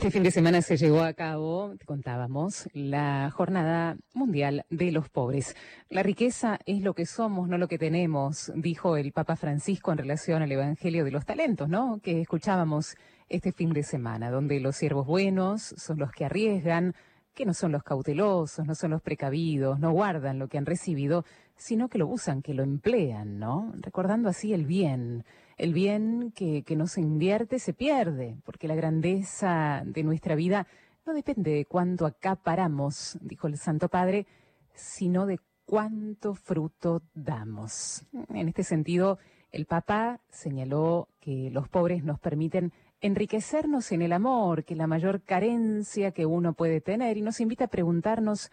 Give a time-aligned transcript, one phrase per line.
[0.00, 5.54] Este fin de semana se llevó a cabo, contábamos, la Jornada Mundial de los Pobres.
[5.90, 9.98] La riqueza es lo que somos, no lo que tenemos, dijo el Papa Francisco en
[9.98, 12.00] relación al Evangelio de los Talentos, ¿no?
[12.02, 12.96] Que escuchábamos
[13.28, 16.94] este fin de semana, donde los siervos buenos son los que arriesgan,
[17.34, 21.26] que no son los cautelosos, no son los precavidos, no guardan lo que han recibido,
[21.56, 23.70] sino que lo usan, que lo emplean, ¿no?
[23.76, 25.26] Recordando así el bien.
[25.60, 30.66] El bien que, que no se invierte se pierde, porque la grandeza de nuestra vida
[31.04, 34.26] no depende de cuánto acaparamos, dijo el Santo Padre,
[34.72, 38.06] sino de cuánto fruto damos.
[38.30, 39.18] En este sentido,
[39.50, 42.72] el Papa señaló que los pobres nos permiten
[43.02, 47.38] enriquecernos en el amor, que es la mayor carencia que uno puede tener, y nos
[47.38, 48.50] invita a preguntarnos,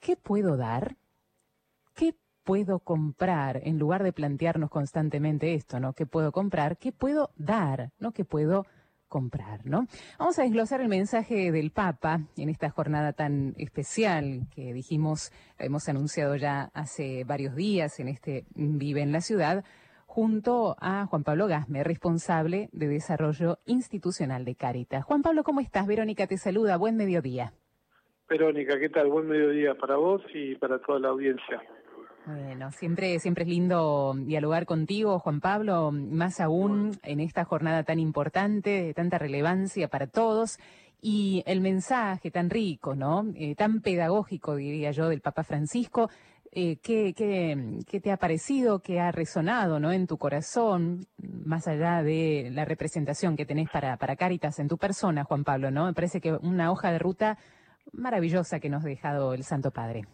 [0.00, 0.96] ¿qué puedo dar?
[1.94, 3.60] ¿Qué puedo comprar?
[3.64, 5.92] En lugar de plantearnos constantemente esto, ¿no?
[5.92, 6.78] ¿Qué puedo comprar?
[6.78, 7.90] ¿Qué puedo dar?
[7.98, 8.12] ¿No?
[8.12, 8.64] ¿Qué puedo
[9.08, 9.86] comprar, ¿no?
[10.18, 15.88] Vamos a desglosar el mensaje del Papa en esta jornada tan especial que dijimos, hemos
[15.88, 19.64] anunciado ya hace varios días en este Vive en la Ciudad,
[20.06, 25.04] junto a Juan Pablo Gasme, responsable de Desarrollo Institucional de Caritas.
[25.04, 25.86] Juan Pablo, ¿cómo estás?
[25.86, 27.52] Verónica te saluda, buen mediodía.
[28.28, 29.08] Verónica, ¿qué tal?
[29.08, 31.60] Buen mediodía para vos y para toda la audiencia.
[32.26, 38.00] Bueno, siempre, siempre es lindo dialogar contigo, Juan Pablo, más aún en esta jornada tan
[38.00, 40.58] importante, de tanta relevancia para todos,
[41.00, 43.26] y el mensaje tan rico, ¿no?
[43.36, 46.10] Eh, tan pedagógico, diría yo, del Papa Francisco,
[46.50, 49.92] eh, ¿qué, qué, te ha parecido, qué ha resonado ¿no?
[49.92, 55.22] en tu corazón, más allá de la representación que tenés para, para en tu persona,
[55.22, 55.70] Juan Pablo?
[55.70, 55.84] ¿no?
[55.84, 57.38] Me parece que una hoja de ruta
[57.92, 60.06] maravillosa que nos ha dejado el Santo Padre.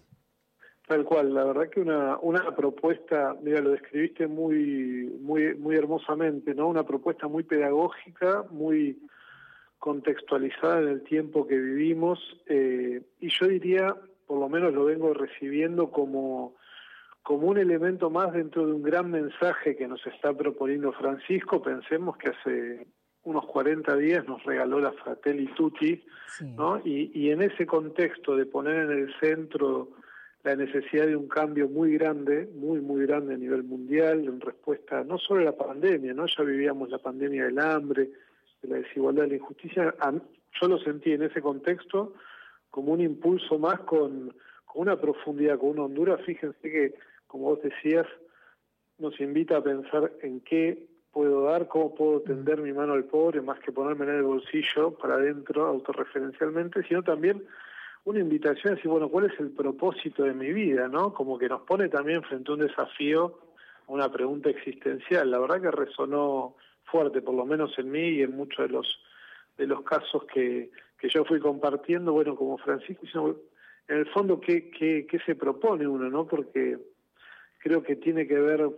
[0.92, 6.54] Tal cual, la verdad que una, una propuesta, mira, lo describiste muy, muy, muy hermosamente,
[6.54, 6.68] ¿no?
[6.68, 8.98] Una propuesta muy pedagógica, muy
[9.78, 15.14] contextualizada en el tiempo que vivimos, eh, y yo diría por lo menos lo vengo
[15.14, 16.56] recibiendo como,
[17.22, 21.62] como un elemento más dentro de un gran mensaje que nos está proponiendo Francisco.
[21.62, 22.86] Pensemos que hace
[23.22, 26.04] unos 40 días nos regaló la Fratelli Tutti,
[26.42, 26.82] ¿no?
[26.84, 30.01] Y, y en ese contexto de poner en el centro
[30.44, 35.04] la necesidad de un cambio muy grande, muy, muy grande a nivel mundial, en respuesta
[35.04, 36.26] no solo a la pandemia, ¿no?
[36.26, 38.10] Ya vivíamos la pandemia del hambre,
[38.60, 39.94] de la desigualdad, de la injusticia.
[40.60, 42.14] Yo lo sentí en ese contexto
[42.70, 44.34] como un impulso más con,
[44.74, 46.20] una profundidad, con una Honduras.
[46.24, 46.94] Fíjense que,
[47.26, 48.06] como vos decías,
[48.98, 53.42] nos invita a pensar en qué puedo dar, cómo puedo tender mi mano al pobre,
[53.42, 57.44] más que ponerme en el bolsillo para adentro autorreferencialmente, sino también
[58.04, 60.88] una invitación a decir, bueno, ¿cuál es el propósito de mi vida?
[60.88, 61.14] ¿no?
[61.14, 63.38] Como que nos pone también frente a un desafío,
[63.86, 65.30] una pregunta existencial.
[65.30, 68.98] La verdad que resonó fuerte, por lo menos en mí y en muchos de los
[69.56, 73.04] de los casos que, que yo fui compartiendo, bueno, como Francisco,
[73.88, 76.26] en el fondo, ¿qué, qué, qué se propone uno, no?
[76.26, 76.78] Porque
[77.58, 78.68] creo que tiene que ver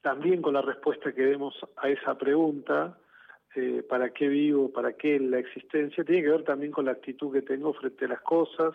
[0.00, 2.98] también con la respuesta que demos a esa pregunta,
[3.54, 4.72] eh, ¿para qué vivo?
[4.72, 6.04] ¿Para qué la existencia?
[6.04, 8.74] Tiene que ver también con la actitud que tengo frente a las cosas,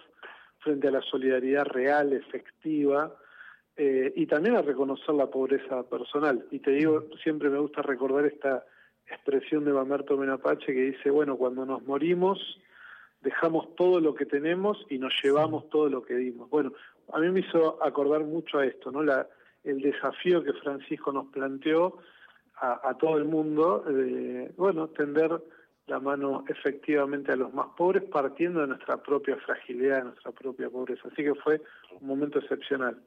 [0.59, 3.15] frente a la solidaridad real, efectiva,
[3.75, 6.45] eh, y también a reconocer la pobreza personal.
[6.51, 8.65] Y te digo, siempre me gusta recordar esta
[9.07, 12.59] expresión de Mamerto Menapache que dice, bueno, cuando nos morimos
[13.21, 16.49] dejamos todo lo que tenemos y nos llevamos todo lo que dimos.
[16.49, 16.73] Bueno,
[17.11, 19.03] a mí me hizo acordar mucho a esto, ¿no?
[19.03, 19.27] La,
[19.63, 21.97] el desafío que Francisco nos planteó
[22.59, 25.41] a, todo el mundo, de, bueno, tender
[25.85, 30.69] la mano efectivamente a los más pobres partiendo de nuestra propia fragilidad, de nuestra propia
[30.69, 31.07] pobreza.
[31.11, 31.61] Así que fue
[32.01, 33.01] un momento excepcional.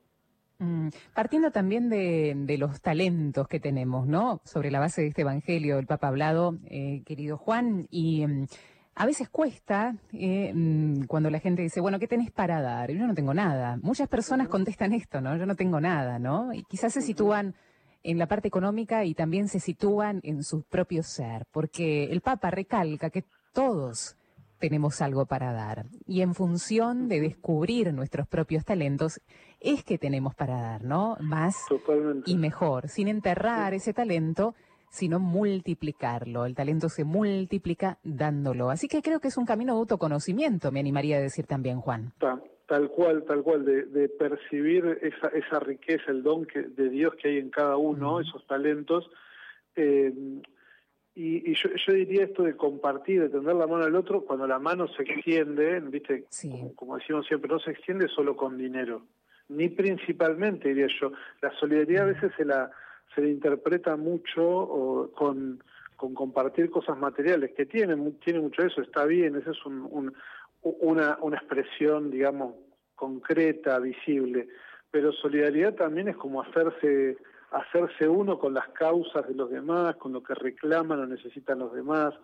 [0.58, 4.40] Mm, partiendo también de, los talentos que tenemos, ¿no?
[4.44, 8.46] Sobre la base de este Evangelio, el Papa ha hablado, eh, querido Juan, y mm,
[8.94, 12.90] a veces cuesta eh, mm, cuando la gente dice, bueno, ¿qué tenés para dar?
[12.90, 13.78] Yo no tengo nada.
[13.82, 15.36] Muchas personas contestan esto, ¿no?
[15.36, 16.52] Yo no tengo nada, ¿no?
[16.52, 17.54] Y quizás se sitúan
[18.02, 22.50] en la parte económica y también se sitúan en su propio ser, porque el Papa
[22.50, 24.16] recalca que todos
[24.58, 25.86] tenemos algo para dar.
[26.06, 29.20] Y en función de descubrir nuestros propios talentos,
[29.58, 31.16] es que tenemos para dar, ¿no?
[31.20, 31.56] Más
[32.26, 34.54] y mejor, sin enterrar ese talento,
[34.90, 36.44] sino multiplicarlo.
[36.44, 38.70] El talento se multiplica dándolo.
[38.70, 42.12] Así que creo que es un camino de autoconocimiento, me animaría a decir también, Juan.
[42.70, 47.26] Tal, cual, tal cual, de, percibir esa, esa riqueza, el don que, de Dios que
[47.26, 49.10] hay en cada uno, esos talentos.
[49.74, 50.14] Eh,
[51.16, 54.60] y, yo, yo, diría esto de compartir, de tender la mano al otro, cuando la
[54.60, 56.26] mano se extiende, ¿viste?
[56.76, 59.02] Como, decimos siempre, no se extiende solo con dinero,
[59.48, 61.10] ni principalmente, diría yo.
[61.42, 62.70] La solidaridad a veces se la,
[63.12, 65.60] se la interpreta mucho o con,
[65.96, 70.14] con compartir cosas materiales, que tiene, tiene mucho eso, está bien, esa es un,
[70.62, 72.54] una, una expresión, digamos,
[72.94, 74.48] concreta, visible,
[74.90, 77.16] pero solidaridad también es como hacerse
[77.50, 81.72] hacerse uno con las causas de los demás, con lo que reclaman o necesitan los
[81.72, 82.14] demás,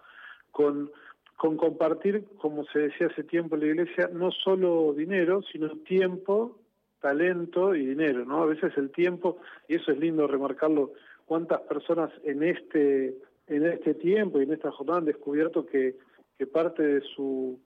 [0.50, 0.90] con,
[1.36, 6.58] con compartir, como se decía hace tiempo en la iglesia, no solo dinero, sino tiempo,
[7.00, 8.42] talento y dinero, ¿no?
[8.42, 10.92] A veces el tiempo, y eso es lindo remarcarlo,
[11.24, 13.16] cuántas personas en este,
[13.48, 15.96] en este tiempo y en esta jornada han descubierto que,
[16.38, 17.58] que parte de su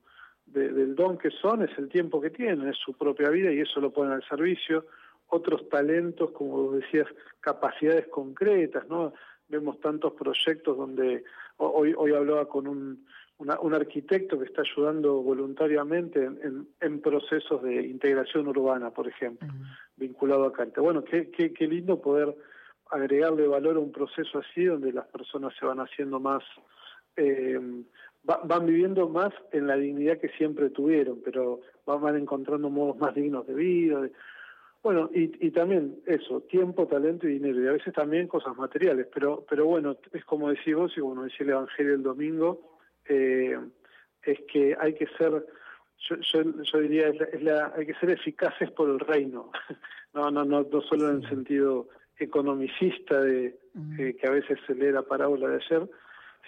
[0.53, 3.79] del don que son es el tiempo que tienen, es su propia vida y eso
[3.79, 4.85] lo ponen al servicio.
[5.27, 7.07] Otros talentos, como decías,
[7.39, 9.13] capacidades concretas, ¿no?
[9.47, 11.23] Vemos tantos proyectos donde
[11.57, 13.05] hoy, hoy hablaba con un,
[13.37, 19.47] un arquitecto que está ayudando voluntariamente en, en, procesos de integración urbana, por ejemplo,
[19.95, 20.83] vinculado a Caritas.
[20.83, 22.35] Bueno, qué, qué, qué lindo poder
[22.91, 26.43] agregarle valor a un proceso así donde las personas se van haciendo más,
[27.15, 27.59] eh,
[28.23, 33.47] van viviendo más en la dignidad que siempre tuvieron, pero van encontrando modos más dignos
[33.47, 34.09] de vida.
[34.83, 39.07] bueno, y, y también eso, tiempo, talento y dinero, y a veces también cosas materiales,
[39.13, 43.57] pero, pero bueno, es como decís vos y como decía el Evangelio el domingo, eh,
[44.23, 45.45] es que hay que ser,
[46.09, 46.15] yo,
[46.63, 49.51] yo, diría, es la, hay que ser eficaces por el reino,
[50.13, 53.57] no, no, no, no solo en el sentido economicista de
[53.97, 55.89] eh, que a veces se lee la parábola de ayer,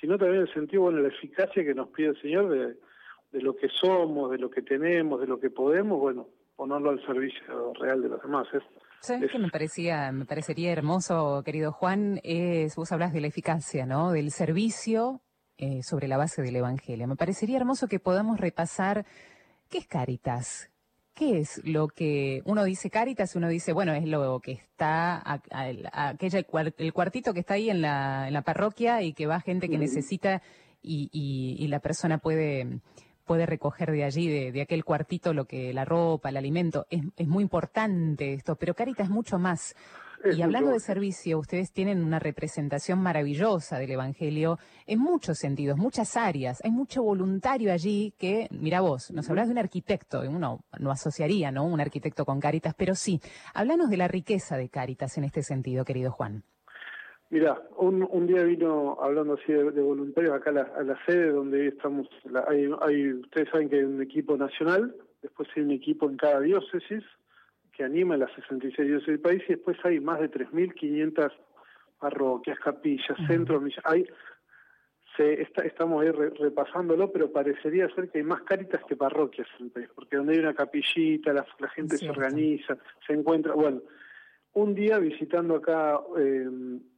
[0.04, 2.76] sino también el sentido, bueno, la eficacia que nos pide el Señor de,
[3.32, 6.28] de lo que somos, de lo que tenemos, de lo que podemos, bueno,
[6.58, 8.46] ponerlo al servicio real de los demás.
[8.54, 8.64] Es,
[9.00, 12.20] ¿Sabes qué me parecía, me parecería hermoso, querido Juan?
[12.22, 14.12] Es, vos hablas de la eficacia, ¿no?
[14.12, 15.22] Del servicio
[15.58, 17.08] eh, sobre la base del Evangelio.
[17.08, 19.06] Me parecería hermoso que podamos repasar
[19.70, 20.70] qué es Caritas,
[21.16, 23.36] ¿Qué es lo que uno dice Caritas?
[23.36, 25.22] Uno dice, bueno, es lo que está,
[25.92, 26.44] aquella,
[26.78, 29.78] el cuartito que está ahí en la, en la parroquia y que va gente que
[29.78, 30.42] necesita
[30.82, 32.80] y, y, la persona puede,
[33.26, 36.88] puede recoger de allí, de, de, aquel cuartito, lo que la ropa, el alimento.
[36.90, 39.76] Es, es muy importante esto, pero Caritas es mucho más.
[40.26, 46.16] Y hablando de servicio, ustedes tienen una representación maravillosa del Evangelio en muchos sentidos, muchas
[46.16, 46.64] áreas.
[46.64, 51.52] Hay mucho voluntario allí que, mira vos, nos hablas de un arquitecto, uno no asociaría,
[51.52, 51.66] ¿no?
[51.66, 53.20] Un arquitecto con Cáritas, pero sí.
[53.54, 56.44] Háblanos de la riqueza de Cáritas en este sentido, querido Juan.
[57.30, 62.08] Mira, un, un, día vino hablando así de, voluntarios acá a la, sede donde estamos.
[62.48, 66.40] hay, hay, ustedes saben que hay un equipo nacional, después hay un equipo en cada
[66.42, 67.04] diócesis,
[67.76, 71.32] que anima las 66 diócesis del país y después hay más de 3.500
[72.00, 74.06] parroquias, capillas, centros, hay,
[75.16, 79.68] se, está, estamos ahí repasándolo, pero parecería ser que hay más caritas que parroquias en
[79.68, 82.78] el país, porque donde hay una capillita, la, gente se organiza,
[83.08, 83.82] se encuentra, bueno,
[84.54, 86.48] un día visitando acá eh,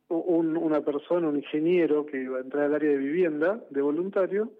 [0.09, 4.51] un, una persona, un ingeniero que iba a entrar al área de vivienda de voluntario,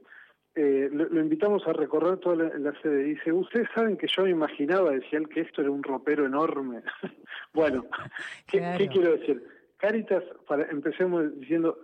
[0.55, 3.03] eh, lo, invitamos a recorrer toda la, sede.
[3.03, 6.81] Dice, ustedes saben que yo me imaginaba, decía él, que esto era un ropero enorme.
[7.53, 7.85] bueno,
[8.47, 9.43] ¿qué, quiero decir?
[9.77, 11.77] Caritas, para, empecemos diciendo,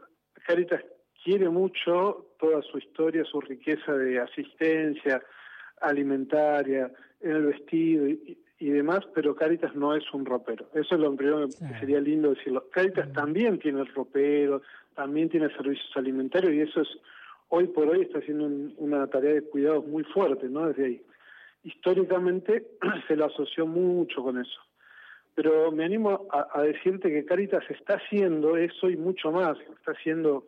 [0.48, 0.82] Caritas
[1.22, 5.22] quiere mucho toda su historia, su riqueza de asistencia
[5.82, 6.90] alimentaria,
[7.20, 10.68] en el vestido y, demás, pero Caritas no es un ropero.
[10.74, 12.70] Eso es lo primero que sería lindo decirlo.
[12.72, 14.62] Caritas también tiene el ropero,
[14.96, 16.88] también tiene servicios alimentarios y eso es
[17.52, 18.46] hoy por hoy está haciendo
[18.78, 20.68] una tarea de cuidados muy fuerte, ¿no?
[20.68, 21.02] Desde ahí.
[21.64, 22.66] Históricamente
[23.08, 24.60] se lo asoció mucho con eso.
[25.36, 29.58] Pero me animo a, decirte que Caritas está haciendo eso y mucho más.
[29.78, 30.48] Está haciendo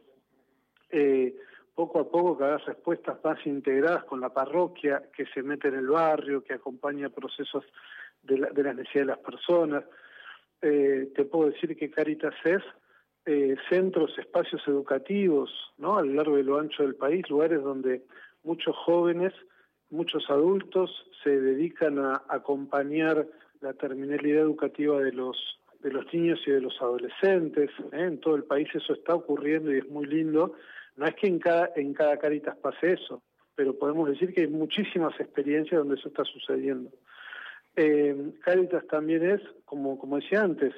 [0.90, 1.36] eh,
[1.76, 5.76] poco a poco cada vez respuestas más integradas con la parroquia, que se mete en
[5.76, 7.66] el barrio, que acompaña procesos
[8.24, 9.84] de, la, de las necesidades de las personas.
[10.62, 12.64] Eh, te puedo decir que Caritas es
[13.26, 15.98] eh, centros, espacios educativos, ¿no?
[15.98, 18.04] A lo largo y lo ancho del país, lugares donde
[18.44, 19.34] muchos jóvenes,
[19.90, 20.92] muchos adultos
[21.24, 23.26] se dedican a acompañar
[23.62, 25.38] la terminalidad educativa de los
[25.82, 27.70] de los niños y de los adolescentes.
[27.92, 28.04] ¿eh?
[28.04, 30.54] En todo el país eso está ocurriendo y es muy lindo.
[30.96, 33.22] No es que en cada en cada Caritas pase eso,
[33.56, 36.90] pero podemos decir que hay muchísimas experiencias donde eso está sucediendo.
[37.76, 40.74] Eh, Caritas también es, como, como decía antes,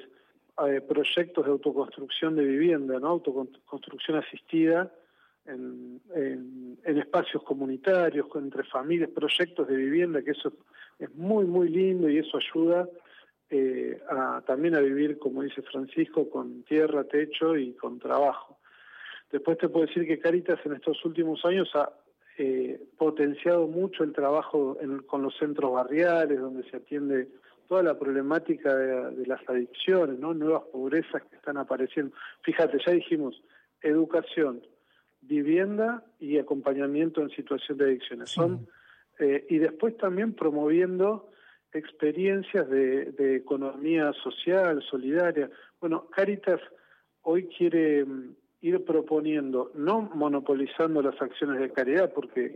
[0.64, 3.08] eh, proyectos de autoconstrucción de vivienda, ¿no?
[3.08, 4.90] autoconstrucción asistida
[5.44, 6.00] en,
[6.84, 10.52] espacios comunitarios, entre familias, proyectos de vivienda, que eso
[10.98, 12.88] es muy, muy lindo y eso ayuda
[13.50, 18.58] eh, a, también a vivir, como dice Francisco, con tierra, techo y con trabajo.
[19.30, 21.92] Después te puedo decir que Caritas en estos últimos años ha
[22.38, 27.28] eh, potenciado mucho el trabajo con los centros barriales, donde se atiende
[27.66, 30.34] toda la problemática de, las adicciones, ¿no?
[30.34, 32.14] nuevas pobrezas que están apareciendo.
[32.42, 33.42] Fíjate, ya dijimos
[33.82, 34.62] educación,
[35.20, 38.30] vivienda y acompañamiento en situación de adicciones.
[38.30, 38.68] Son
[39.18, 41.30] eh, y después también promoviendo
[41.72, 45.50] experiencias de, de, economía social, solidaria.
[45.80, 46.60] Bueno, Caritas
[47.22, 52.52] hoy quiere mm, ir proponiendo, no monopolizando las acciones de caridad, porque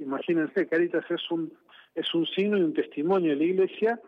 [0.00, 1.52] imagínense, Caritas es un,
[1.94, 4.00] es un signo y un testimonio de la Iglesia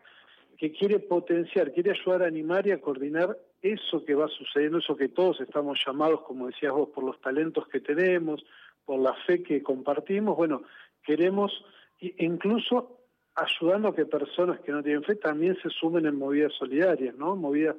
[0.57, 4.97] que quiere potenciar, quiere ayudar a animar y a coordinar eso que va sucediendo, eso
[4.97, 8.45] que todos estamos llamados, como decías vos, por los talentos que tenemos,
[8.85, 10.63] por la fe que compartimos, bueno,
[11.03, 11.53] queremos
[12.01, 12.99] incluso
[13.35, 17.35] ayudando a que personas que no tienen fe también se sumen en movidas solidarias, ¿no?
[17.35, 17.77] Movidas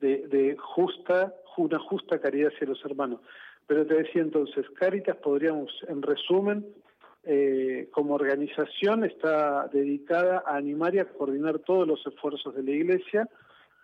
[0.00, 3.20] de, de justa, una justa caridad hacia los hermanos.
[3.66, 6.66] Pero te decía entonces, Caritas podríamos, en resumen,
[7.24, 12.70] eh, como organización está dedicada a animar y a coordinar todos los esfuerzos de la
[12.72, 13.28] Iglesia,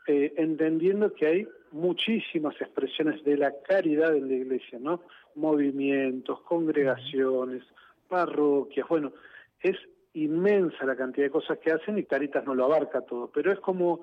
[0.07, 5.03] eh, entendiendo que hay muchísimas expresiones de la caridad en la Iglesia, ¿no?
[5.35, 7.63] Movimientos, congregaciones,
[8.09, 9.13] parroquias, bueno,
[9.61, 9.77] es
[10.15, 13.61] inmensa la cantidad de cosas que hacen y Caritas no lo abarca todo, pero es
[13.61, 14.01] como,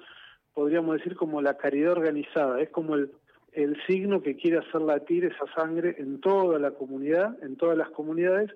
[0.54, 3.12] podríamos decir, como la caridad organizada, es como el,
[3.52, 7.90] el signo que quiere hacer latir esa sangre en toda la comunidad, en todas las
[7.90, 8.52] comunidades,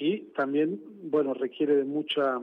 [0.00, 2.40] y también, bueno, requiere de mucha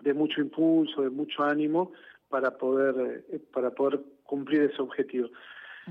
[0.00, 1.92] de mucho impulso, de mucho ánimo
[2.28, 5.28] para poder eh, para poder cumplir ese objetivo.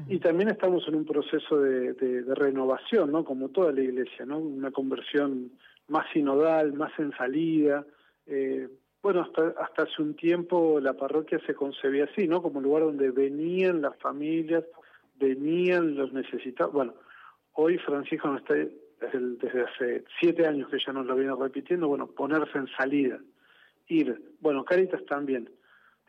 [0.08, 3.26] Y también estamos en un proceso de, de, renovación, ¿no?
[3.26, 4.38] Como toda la iglesia, ¿no?
[4.38, 5.52] Una conversión
[5.88, 7.84] más sinodal, más en salida.
[8.28, 8.70] Eh,
[9.02, 12.44] bueno, hasta, hasta hace un tiempo la parroquia se concebía así, ¿no?
[12.44, 14.64] Como un lugar donde venían las familias,
[15.16, 16.74] venían los necesitados.
[16.74, 16.94] Bueno,
[17.54, 18.54] hoy Francisco no está
[19.00, 23.20] desde, hace siete años que ya nos lo viene repitiendo, bueno, ponerse en salida,
[23.88, 24.22] ir.
[24.40, 25.50] Bueno, Caritas también.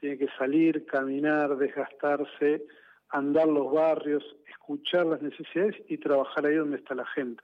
[0.01, 2.65] Tiene que salir, caminar, desgastarse,
[3.11, 7.43] andar los barrios, escuchar las necesidades y trabajar ahí donde está la gente.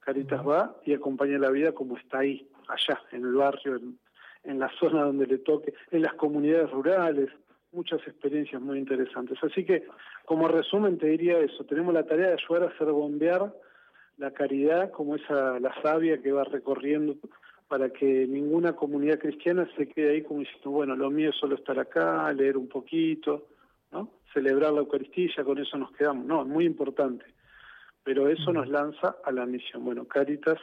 [0.00, 3.98] Caritas va y acompaña la vida como está ahí, allá, en el barrio, en,
[4.42, 7.30] en la zona donde le toque, en las comunidades rurales,
[7.72, 9.38] muchas experiencias muy interesantes.
[9.42, 9.86] Así que,
[10.24, 13.52] como resumen, te diría eso, tenemos la tarea de ayudar a hacer bombear
[14.18, 17.16] la caridad como esa la savia que va recorriendo
[17.68, 21.54] para que ninguna comunidad cristiana se quede ahí como diciendo, bueno, lo mío es solo
[21.54, 23.48] estar acá, leer un poquito,
[23.90, 24.10] ¿no?
[24.34, 26.26] Celebrar la Eucaristía, con eso nos quedamos.
[26.26, 27.24] No, es muy importante.
[28.04, 29.84] Pero eso nos lanza a la misión.
[29.84, 30.58] Bueno, Caritas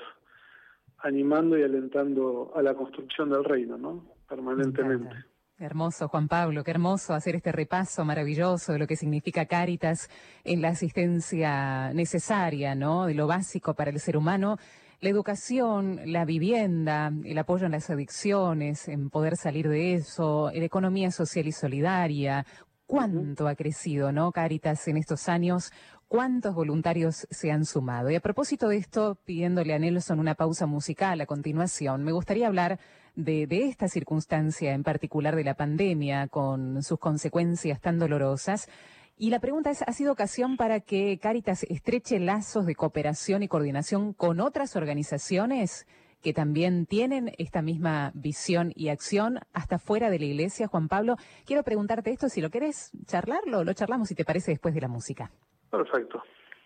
[0.99, 4.05] animando y alentando a la construcción del reino, ¿no?
[4.27, 5.15] Permanentemente.
[5.61, 10.09] Hermoso, Juan Pablo, qué hermoso hacer este repaso maravilloso de lo que significa Cáritas
[10.45, 13.07] en la asistencia necesaria, ¿no?
[13.07, 14.57] De lo básico para el ser humano.
[15.01, 20.63] La educación, la vivienda, el apoyo en las adicciones, en poder salir de eso, la
[20.63, 22.45] economía social y solidaria.
[22.85, 25.73] ¿Cuánto ha crecido, no, Cáritas, en estos años?
[26.07, 28.09] ¿Cuántos voluntarios se han sumado?
[28.09, 32.47] Y a propósito de esto, pidiéndole a Nelson una pausa musical a continuación, me gustaría
[32.47, 32.79] hablar
[33.15, 38.69] de, esta circunstancia en particular de la pandemia, con sus consecuencias tan dolorosas.
[39.17, 43.47] Y la pregunta es, ¿ha sido ocasión para que Caritas estreche lazos de cooperación y
[43.47, 45.87] coordinación con otras organizaciones
[46.21, 50.67] que también tienen esta misma visión y acción hasta fuera de la iglesia?
[50.67, 54.73] Juan Pablo, quiero preguntarte esto, si lo querés charlarlo, lo charlamos si te parece después
[54.73, 55.31] de la música.
[55.69, 56.21] Perfecto.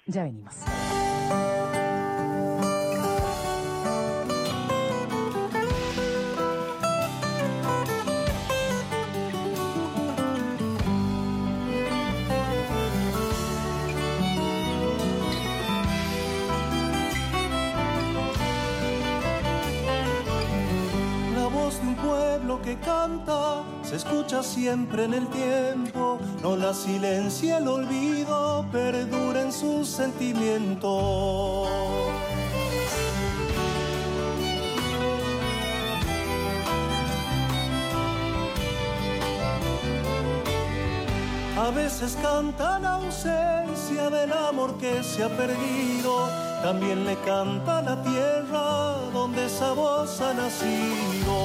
[0.05, 0.55] Ya venimos.
[21.96, 29.42] Pueblo que canta se escucha siempre en el tiempo, no la silencia el olvido, perdura
[29.42, 31.68] en sus sentimientos.
[41.58, 46.28] A veces canta la ausencia del amor que se ha perdido,
[46.63, 51.38] también le canta la tierra donde esa voz ha nacido.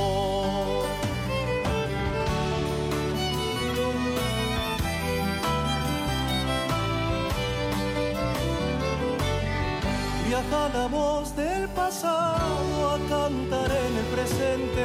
[10.28, 14.84] Viaja la voz del pasado a cantar en el presente,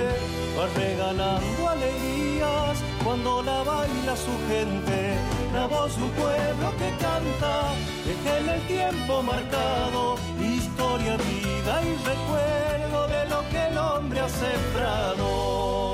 [0.57, 5.32] va regalando alegrías cuando la baila su gente.
[5.53, 7.73] La voz un pueblo que canta,
[8.05, 14.29] deja en el tiempo marcado, historia, vida y recuerdo de lo que el hombre ha
[14.29, 15.92] sembrado.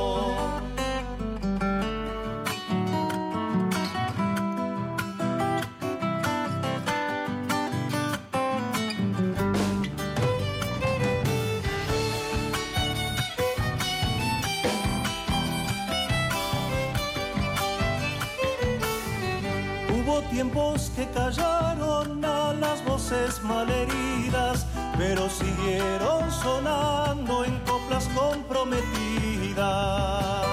[21.00, 24.66] Que callaron a las voces malheridas,
[24.98, 30.46] pero siguieron sonando en coplas comprometidas.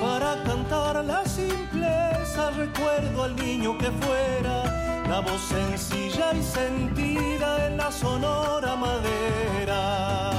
[0.00, 4.64] Para cantar la simpleza recuerdo al niño que fuera
[5.08, 10.29] la voz sencilla y sentida en la sonora madera.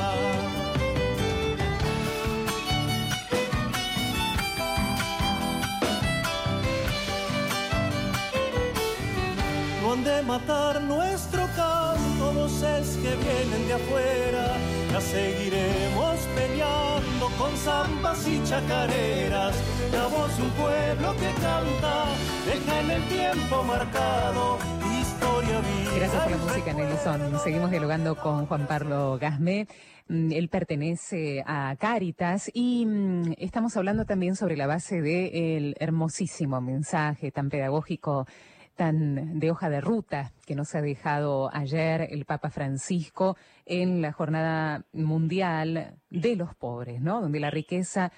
[10.04, 14.58] De matar nuestro canto, voces que vienen de afuera,
[14.92, 19.56] la seguiremos peleando con zambas y chacareras,
[19.92, 22.06] la voz de un pueblo que canta
[22.46, 24.58] deja en el tiempo marcado
[25.02, 25.96] historia viva.
[25.96, 27.40] Gracias por la música, Nelson.
[27.44, 29.68] Seguimos dialogando con Juan Pablo Gasmé.
[30.08, 36.60] Mm, Él pertenece a Cáritas y mm, estamos hablando también sobre la base del hermosísimo
[36.62, 38.26] mensaje tan pedagógico
[38.82, 44.12] tan de hoja de ruta que nos ha dejado ayer el Papa Francisco en la
[44.12, 47.22] Jornada Mundial de los Pobres, ¿no?
[47.22, 48.12] Donde la riqueza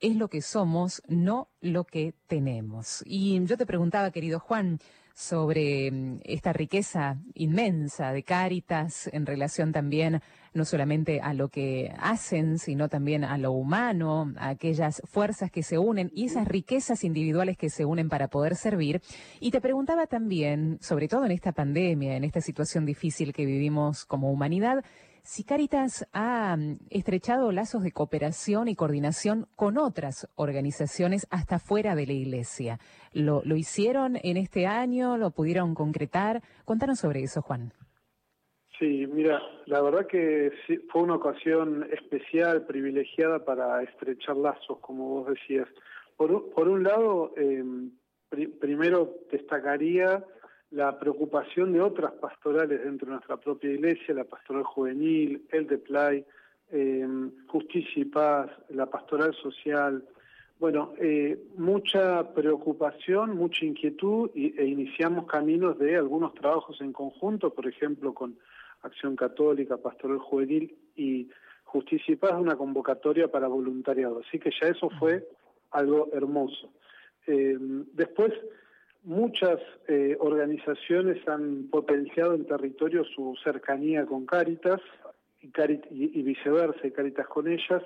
[0.00, 3.02] es lo que somos, no lo que tenemos.
[3.04, 4.78] Y yo te preguntaba, querido Juan,
[5.14, 11.92] sobre mm, esta riqueza inmensa de Cáritas en relación también no solamente a lo que
[11.98, 17.04] hacen, sino también a lo humano, a aquellas fuerzas que se unen y esas riquezas
[17.04, 19.00] individuales que se unen para poder servir.
[19.38, 24.04] Y te preguntaba también, sobre todo en esta pandemia, en esta situación difícil que vivimos
[24.04, 24.84] como humanidad,
[25.22, 31.94] si Caritas ha mm, estrechado lazos de cooperación y coordinación con otras organizaciones hasta fuera
[31.94, 32.78] de la Iglesia.
[33.12, 35.16] ¿Lo, lo hicieron en este año?
[35.16, 36.42] ¿Lo pudieron concretar?
[36.64, 37.72] Contanos sobre eso, Juan.
[38.78, 40.52] Sí, mira, la verdad que
[40.90, 45.68] fue una ocasión especial, privilegiada para estrechar lazos, como vos decías.
[46.16, 47.62] Por, por un lado, eh,
[48.58, 50.24] primero destacaría
[50.70, 55.78] la preocupación de otras pastorales dentro de nuestra propia iglesia, la pastoral juvenil, el de
[55.78, 56.24] Play,
[56.70, 57.06] eh,
[57.48, 60.04] Justicia y Paz, la pastoral social.
[60.60, 67.66] Bueno, eh, mucha preocupación, mucha inquietud e iniciamos caminos de algunos trabajos en conjunto, por
[67.66, 68.36] ejemplo, con
[68.82, 71.28] Acción Católica, Pastoral Juvenil y
[71.64, 74.22] Justicia y Paz, una convocatoria para voluntariado.
[74.26, 75.26] Así que ya eso fue
[75.70, 76.72] algo hermoso.
[77.26, 77.56] Eh,
[77.92, 78.32] después,
[79.02, 79.58] Muchas
[79.88, 84.80] eh, organizaciones han potenciado en territorio su cercanía con Cáritas
[85.40, 87.82] y, viceversa, y Cáritas con ellas.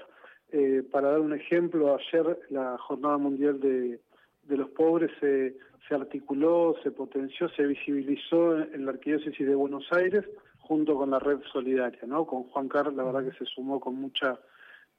[0.50, 4.00] Eh, para dar un ejemplo, ayer la Jornada Mundial de,
[4.48, 5.55] los Pobres se,
[5.94, 10.24] articuló, se potenció, se visibilizó en, la Arquidiócesis de Buenos Aires
[10.59, 12.27] junto con la Red Solidaria, ¿no?
[12.27, 14.40] Con Juan Carlos, la verdad que se sumó con mucha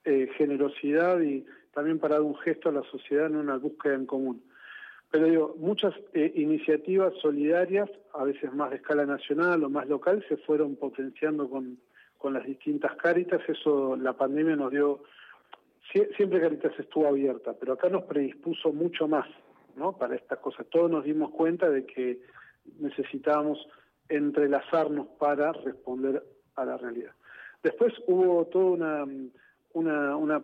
[0.04, 4.06] eh, generosidad y también para dar un gesto a la sociedad en una búsqueda en
[4.06, 4.42] común.
[5.10, 10.24] Pero digo, muchas eh, iniciativas solidarias, a veces más de escala nacional o más local,
[10.28, 11.78] se fueron potenciando con,
[12.18, 13.40] con las distintas cáritas.
[13.48, 15.02] Eso la pandemia nos dio,
[16.16, 19.26] siempre Caritas estuvo abierta, pero acá nos predispuso mucho más
[19.76, 19.96] ¿no?
[19.96, 20.66] para estas cosas.
[20.70, 22.20] Todos nos dimos cuenta de que
[22.78, 23.66] necesitábamos
[24.08, 26.22] entrelazarnos para responder
[26.56, 27.12] a la realidad.
[27.62, 29.04] Después hubo todo una,
[29.72, 30.42] una, una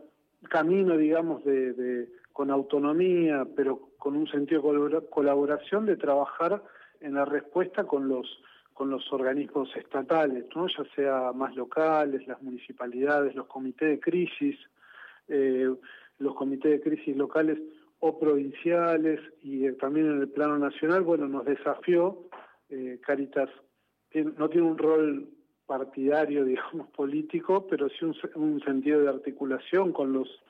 [0.48, 6.62] camino, digamos, de con autonomía, pero con un sentido de colaboración de trabajar
[7.00, 8.26] en la respuesta con los
[8.74, 10.66] con los organismos estatales, ¿no?
[10.66, 14.58] ya sea más locales, las municipalidades, los comités de crisis,
[15.28, 15.70] eh,
[16.18, 17.58] los comités de crisis locales
[18.00, 22.28] o provinciales y eh, también en el plano nacional, bueno, nos desafió,
[22.70, 23.50] eh, Caritas
[24.36, 25.28] no tiene un rol
[25.66, 30.41] partidario, digamos, político, pero sí un, un sentido de articulación con los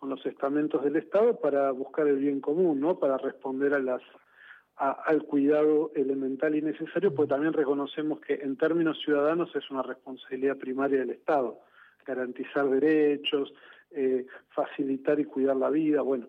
[0.00, 2.98] con los estamentos del Estado para buscar el bien común, ¿no?
[2.98, 4.00] Para responder a las
[4.76, 10.56] al cuidado elemental y necesario, pues también reconocemos que en términos ciudadanos es una responsabilidad
[10.56, 11.60] primaria del Estado,
[12.06, 13.52] garantizar derechos,
[13.90, 16.28] eh, facilitar y cuidar la vida, bueno.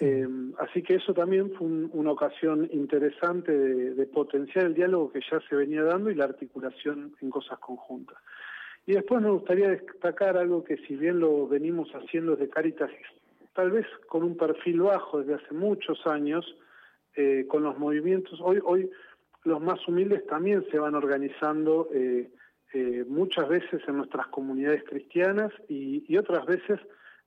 [0.00, 0.28] Eh,
[0.60, 5.40] así que eso también fue una ocasión interesante de, de potenciar el diálogo que ya
[5.48, 8.18] se venía dando y la articulación en cosas conjuntas.
[8.86, 12.90] Y después me gustaría destacar algo que si bien lo venimos haciendo desde Caritas,
[13.54, 16.56] tal vez con un perfil bajo desde hace muchos años,
[17.16, 18.90] eh, con los movimientos, hoy, hoy
[19.44, 22.30] los más humildes también se van organizando eh,
[22.72, 26.78] eh, muchas veces en nuestras comunidades cristianas y, otras veces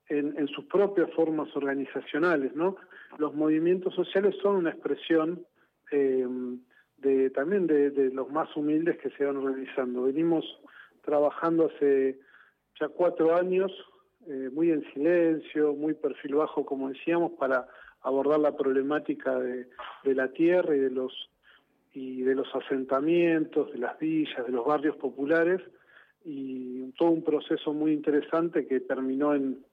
[0.09, 2.75] en, sus propias formas organizacionales, ¿no?
[3.17, 5.45] Los movimientos sociales son una expresión
[5.89, 10.03] de también de, de, los más humildes que se van organizando.
[10.03, 10.45] Venimos
[11.03, 12.19] trabajando hace,
[12.79, 13.71] ya cuatro años,
[14.27, 17.67] eh, muy en silencio, muy perfil bajo, como decíamos, para
[18.01, 19.67] abordar la problemática de,
[20.03, 21.29] de la tierra y de los
[21.95, 25.61] y de los asentamientos, de las villas, de los barrios populares,
[26.25, 29.63] y todo un proceso muy interesante que terminó en,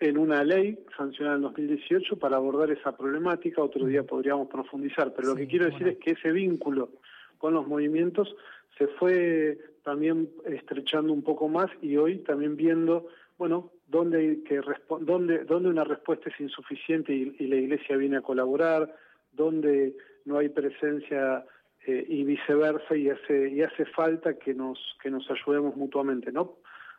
[0.00, 3.62] en una ley sancionada en 2018 para abordar esa problemática.
[3.62, 6.90] Otro día podríamos profundizar, pero lo que quiero decir es que ese vínculo
[7.36, 8.34] con los movimientos
[8.78, 14.60] se fue también estrechando un poco más y hoy también viendo, bueno, dónde, que
[15.00, 18.94] dónde una respuesta es insuficiente y, la Iglesia viene a colaborar,
[19.32, 21.44] dónde no hay presencia
[21.86, 26.56] eh, y viceversa y hace, y hace falta que nos, que nos ayudemos mutuamente, ¿no?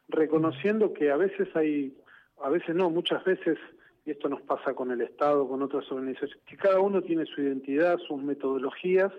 [0.07, 1.95] Reconociendo que a veces hay
[2.41, 3.57] a veces no, muchas veces,
[4.05, 7.41] y esto nos pasa con el Estado, con otras organizaciones, que cada uno tiene su
[7.41, 9.11] identidad, sus metodologías,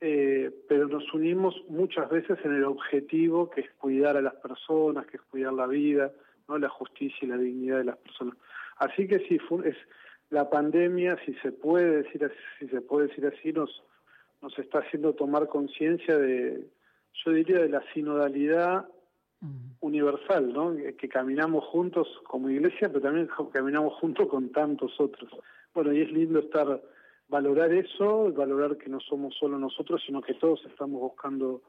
[0.00, 5.06] eh, pero nos unimos muchas veces en el objetivo que es cuidar a las personas,
[5.06, 6.12] que es cuidar la vida,
[6.48, 8.36] no la justicia y la dignidad de las personas.
[8.76, 9.76] Así que sí, es
[10.30, 13.82] la pandemia, si se puede decir así, si se puede decir así, nos
[14.42, 16.66] nos está haciendo tomar conciencia de,
[17.24, 18.86] yo diría, de la sinodalidad
[19.80, 20.74] universal, ¿no?
[20.96, 25.30] Que caminamos juntos como iglesia, pero también caminamos juntos con tantos otros.
[25.74, 26.80] Bueno, y es lindo estar,
[27.28, 31.62] valorar eso, valorar que no somos solo nosotros, sino que todos estamos buscando,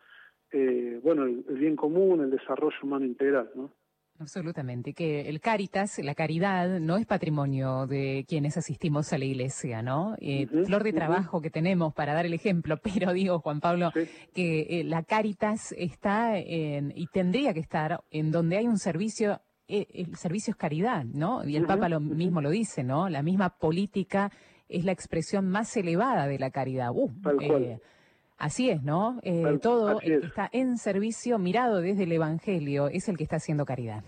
[0.52, 3.72] eh, bueno, el bien común, el desarrollo humano integral, ¿no?
[4.20, 9.84] Absolutamente, que el Caritas, la caridad, no es patrimonio de quienes asistimos a la iglesia,
[9.84, 10.16] ¿no?
[10.20, 13.92] Eh, flor de trabajo que tenemos para dar el ejemplo, pero digo, Juan Pablo,
[14.34, 19.42] que eh, la Caritas está en, y tendría que estar en donde hay un servicio,
[19.68, 21.48] eh, el servicio es caridad, ¿no?
[21.48, 23.10] Y el Papa lo mismo lo dice, ¿no?
[23.10, 24.32] La misma política
[24.70, 26.92] es la expresión más elevada de la caridad.
[26.94, 27.10] Uh,
[28.38, 29.20] Así es, ¿no?
[29.24, 33.38] Eh, todo el que está en servicio, mirado desde el Evangelio, es el que está
[33.38, 34.04] haciendo caridad.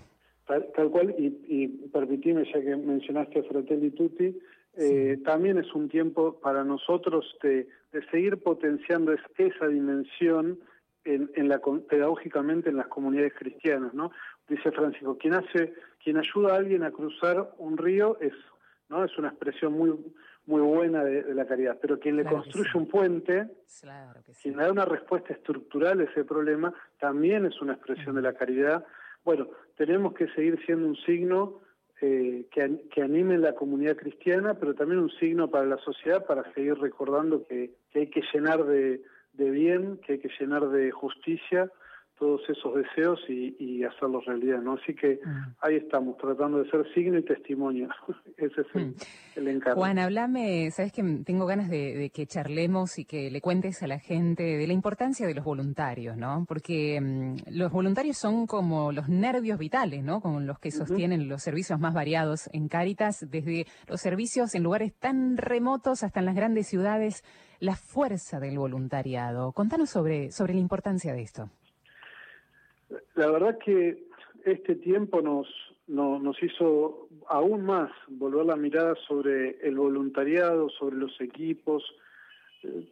[0.46, 4.36] Tal, cual, y, y permitime, ya que mencionaste a Fratelli Tutti,
[4.76, 7.68] eh, también es un tiempo para nosotros de,
[8.12, 10.60] seguir potenciando esa dimensión
[11.04, 14.12] en, en la, pedagógicamente en las comunidades cristianas, ¿no?
[14.48, 18.34] Dice Francisco, quien hace, quien ayuda a alguien a cruzar un río es,
[18.90, 19.04] ¿no?
[19.04, 19.92] Es una expresión muy
[20.50, 23.48] muy buena de, la caridad, pero quien le construye un puente,
[24.42, 28.34] quien le da una respuesta estructural a ese problema, también es una expresión de la
[28.34, 28.84] caridad.
[29.24, 31.60] Bueno, tenemos que seguir siendo un signo
[32.02, 36.52] eh, que, que, anime la comunidad cristiana, pero también un signo para la sociedad para
[36.54, 40.90] seguir recordando que, que hay que llenar de, de bien, que hay que llenar de
[40.90, 41.72] justicia
[42.20, 44.74] todos esos deseos y, hacerlos realidad, ¿no?
[44.74, 45.56] Así que mm.
[45.62, 47.88] ahí estamos, tratando de ser signo y testimonio.
[48.38, 49.48] Ese es el, mm.
[49.48, 49.80] encargo.
[49.80, 54.00] Juan, hablame, sabes que tengo ganas de, que charlemos y que le cuentes a la
[54.00, 56.46] gente de la importancia de los voluntarios, ¿no?
[56.48, 60.20] Porque mm, los voluntarios son como los nervios vitales, ¿no?
[60.20, 64.94] Con los que sostienen los servicios más variados en Cáritas, desde los servicios en lugares
[64.94, 67.24] tan remotos hasta en las grandes ciudades,
[67.60, 69.52] la fuerza del voluntariado.
[69.54, 71.50] Contanos sobre, sobre la importancia de esto.
[73.16, 74.04] La verdad que
[74.46, 75.48] este tiempo nos,
[76.42, 81.84] hizo aún más volver la mirada sobre el voluntariado, sobre los equipos.
[82.64, 82.88] Eh,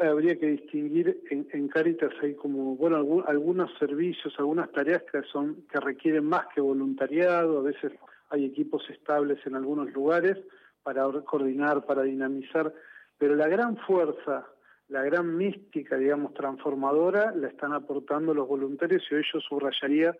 [0.00, 5.80] habría que distinguir en, Caritas hay como bueno algunos servicios, algunas tareas que son que
[5.80, 7.58] requieren más que voluntariado.
[7.58, 7.92] A veces
[8.30, 10.38] hay equipos estables en algunos lugares
[10.82, 12.72] para coordinar, para dinamizar,
[13.18, 14.46] pero la gran fuerza
[14.92, 20.14] la gran mística, digamos, transformadora la están aportando los voluntarios y hoy yo subrayaría,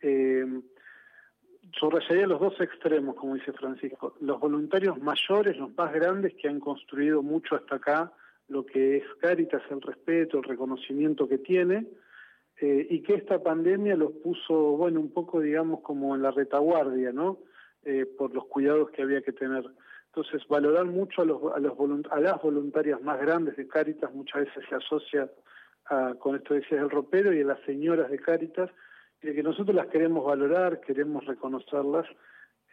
[0.00, 0.46] eh,
[1.72, 6.60] subrayaría los dos extremos, como dice Francisco, los voluntarios mayores, los más grandes que han
[6.60, 8.12] construido mucho hasta acá
[8.46, 11.86] lo que es Caritas, el respeto, el reconocimiento que tiene,
[12.60, 17.10] eh, y que esta pandemia los puso, bueno, un poco, digamos, como en la retaguardia,
[17.12, 17.38] ¿no?
[17.84, 19.64] Eh, por los cuidados que había que tener.
[20.14, 21.74] Entonces, valorar mucho a, las
[22.42, 25.30] voluntarias más grandes de Cáritas, muchas veces se asocia
[26.18, 28.70] con esto decías del ropero y a las señoras de Cáritas,
[29.22, 32.06] y que nosotros las queremos valorar, queremos reconocerlas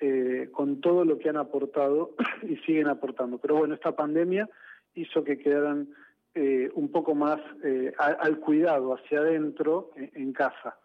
[0.02, 3.38] eh, con todo lo que han aportado y siguen aportando.
[3.38, 4.50] Pero bueno, esta pandemia
[4.96, 5.88] hizo que quedaran
[6.36, 10.78] eh, un poco más eh, al cuidado hacia adentro en casa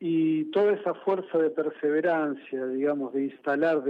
[0.00, 3.82] y toda esa fuerza de perseverancia, digamos, de instalar,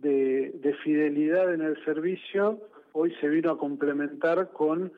[0.00, 2.60] de, de, fidelidad en el servicio,
[2.92, 4.92] hoy se vino a complementar con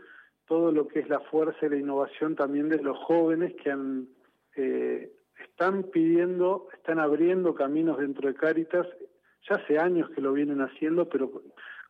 [0.47, 4.09] todo lo que es la fuerza y la innovación también de los jóvenes que han,
[4.57, 8.87] eh, están pidiendo, están abriendo caminos dentro de Cáritas,
[9.49, 11.43] ya hace años que lo vienen haciendo, pero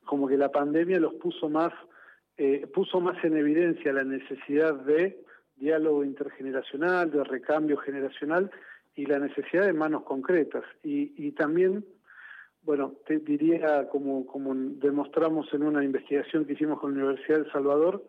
[0.05, 1.73] como que la pandemia los puso más,
[2.37, 5.25] eh, puso más en evidencia la necesidad de,
[5.59, 8.51] diálogo intergeneracional, de recambio generacional
[8.95, 10.65] y la necesidad de manos concretas.
[10.83, 11.85] Y, y también,
[12.69, 17.45] bueno, te diría, como, como demostramos en una investigación que hicimos con la Universidad de
[17.47, 18.05] El Salvador,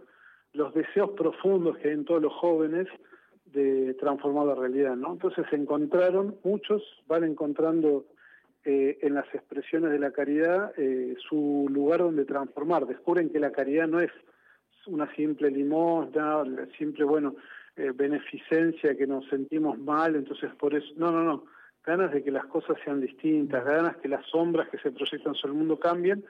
[0.52, 2.86] los deseos profundos que hay en todos los jóvenes
[3.46, 5.14] de transformar la realidad, ¿no?
[5.14, 8.08] Entonces encontraron, muchos van encontrando
[8.66, 13.54] eh, en las expresiones de la caridad eh, su lugar donde transformar, descubren que la
[13.54, 14.12] caridad no es
[14.88, 16.44] una simple limosna,
[16.78, 17.38] simple, bueno,
[17.78, 21.46] eh, beneficencia que nos sentimos mal, entonces por eso, no, no, no,
[21.90, 25.54] ganas de que las cosas sean distintas, ganas que las sombras que se proyectan sobre
[25.54, 26.24] el mundo cambien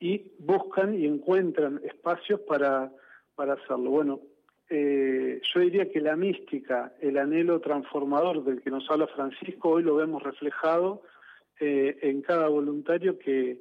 [0.00, 2.90] y buscan y encuentran espacios para,
[3.34, 3.90] para hacerlo.
[3.90, 4.20] Bueno,
[4.70, 9.82] eh, yo diría que la mística, el anhelo transformador del que nos habla Francisco, hoy
[9.82, 11.02] lo vemos reflejado
[11.60, 13.58] eh, en cada voluntario que,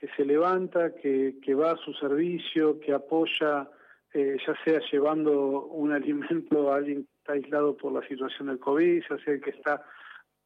[0.00, 3.70] que se levanta, que, que, va a su servicio, que apoya,
[4.12, 8.58] eh, ya sea llevando un alimento a alguien que está aislado por la situación del
[8.58, 9.84] COVID, ya sea el que está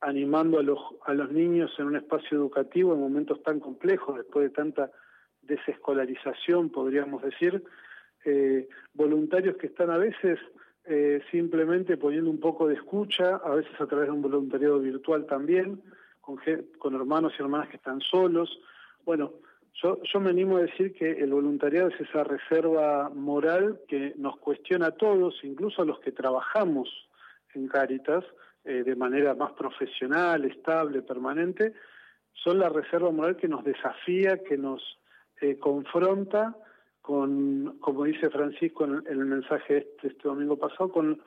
[0.01, 4.45] animando a los, a los niños en un espacio educativo en momentos tan complejos, después
[4.45, 4.91] de tanta
[5.43, 7.63] desescolarización, podríamos decir,
[8.25, 10.39] eh, voluntarios que están a veces
[10.85, 15.27] eh, simplemente poniendo un poco de escucha, a veces a través de un voluntariado virtual
[15.27, 15.83] también,
[16.21, 16.39] con,
[16.79, 18.61] con hermanos y hermanas que están solos.
[19.05, 19.33] Bueno,
[19.83, 24.39] yo, yo me animo a decir que el voluntariado es esa reserva moral que nos
[24.39, 26.89] cuestiona a todos, incluso a los que trabajamos
[27.55, 28.25] en Cáritas,
[28.67, 31.73] eh, de manera más profesional, estable, permanente,
[32.33, 34.83] son la reserva moral que nos desafía, que nos
[35.41, 36.57] eh, confronta
[37.01, 41.23] con, como dice Francisco en el, mensaje este, este domingo pasado, con,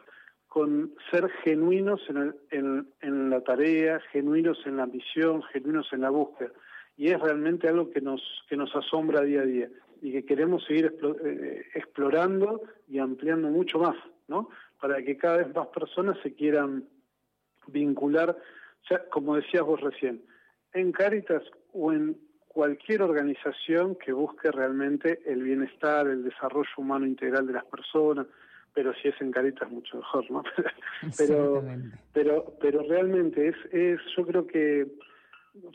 [0.49, 6.51] con ser genuinos en, en, la tarea, genuinos en la misión, genuinos en la búsqueda.
[6.97, 9.69] Y es realmente algo que nos, que nos asombra día a día
[10.01, 13.95] y que queremos seguir eh, explorando y ampliando mucho más,
[14.27, 14.49] ¿no?
[14.81, 16.83] Para que cada vez más personas se quieran
[17.71, 18.37] vincular,
[18.89, 20.21] ya, como decías vos recién,
[20.73, 27.47] en Cáritas o en cualquier organización que busque realmente el bienestar, el desarrollo humano integral
[27.47, 28.27] de las personas,
[28.73, 30.43] pero si es en Caritas mucho mejor, ¿no?
[31.17, 31.63] pero,
[32.13, 34.87] pero, pero realmente es, es, yo creo que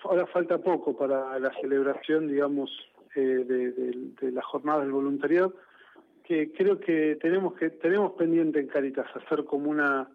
[0.04, 2.70] ahora falta poco para la celebración, digamos,
[3.14, 3.72] eh, de,
[4.20, 5.54] de, la jornada del voluntariado,
[6.24, 10.08] que creo que tenemos que tenemos pendiente en Caritas hacer como una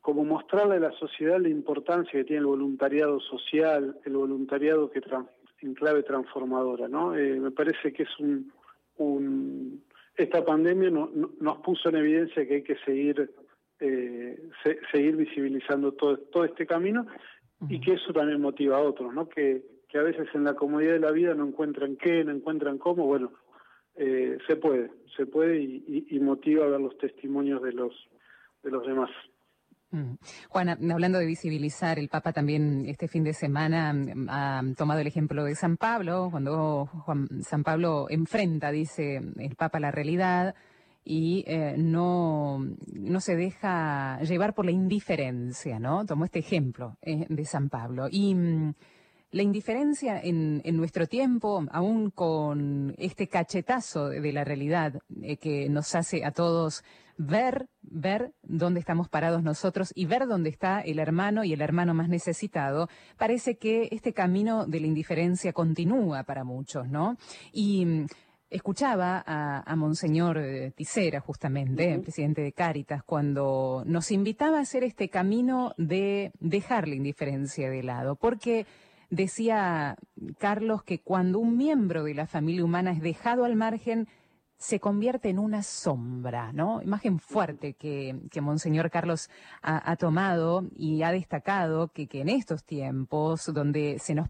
[0.00, 5.00] como mostrarle a la sociedad la importancia que tiene el voluntariado social, el voluntariado que
[5.62, 7.14] en clave transformadora, ¿no?
[7.14, 8.52] Eh, me parece que es un,
[8.96, 9.84] un
[10.16, 13.30] esta pandemia nos puso en evidencia que hay que seguir
[13.78, 14.38] eh,
[14.92, 17.06] seguir visibilizando todo, todo este camino
[17.68, 19.28] y que eso también motiva a otros, ¿no?
[19.28, 22.78] Que, que a veces en la comodidad de la vida no encuentran qué, no encuentran
[22.78, 23.32] cómo, bueno,
[23.96, 27.92] eh, se puede, se puede y, y, y motiva a ver los testimonios de los
[28.62, 29.10] de los demás.
[29.92, 30.14] Mm.
[30.48, 35.06] Juana, hablando de visibilizar, el Papa también este fin de semana mm, ha tomado el
[35.06, 40.54] ejemplo de San Pablo, cuando Juan, San Pablo enfrenta, dice el Papa, la realidad
[41.04, 46.04] y eh, no, no se deja llevar por la indiferencia, ¿no?
[46.06, 48.06] Tomó este ejemplo eh, de San Pablo.
[48.10, 48.74] Y mm,
[49.32, 55.68] la indiferencia en, en, nuestro tiempo, aún con este cachetazo de la realidad eh, que
[55.68, 56.84] nos hace a todos
[57.20, 61.92] ver, ver dónde estamos parados nosotros y ver dónde está el hermano y el hermano
[61.92, 67.18] más necesitado, parece que este camino de la indiferencia continúa para muchos, ¿no?
[67.52, 68.06] Y mm,
[68.48, 74.82] escuchaba a, Monseñor eh, Tisera, justamente, el presidente de Cáritas, cuando nos invitaba a hacer
[74.82, 78.66] este camino de dejar la indiferencia de lado, porque
[79.10, 79.96] decía
[80.38, 84.08] Carlos que cuando un miembro de la familia humana es dejado al margen,
[84.60, 86.82] se convierte en una sombra, ¿no?
[86.82, 89.30] Imagen fuerte que, que Monseñor Carlos
[89.62, 94.28] ha, tomado y ha destacado que, que en estos tiempos donde se nos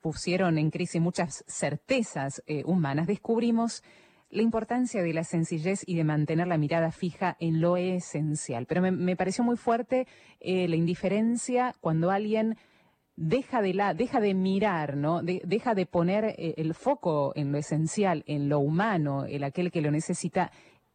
[0.00, 3.82] pusieron en crisis muchas certezas eh, humanas, descubrimos
[4.30, 8.66] la importancia de la sencillez y de mantener la mirada fija en lo esencial.
[8.66, 10.06] Pero me, pareció muy fuerte
[10.38, 12.56] eh, la indiferencia cuando alguien
[13.16, 15.22] deja de, la, deja de mirar, ¿no?
[15.22, 19.80] deja de poner eh, el foco en lo esencial, en lo humano, en aquel que
[19.80, 20.50] lo necesita.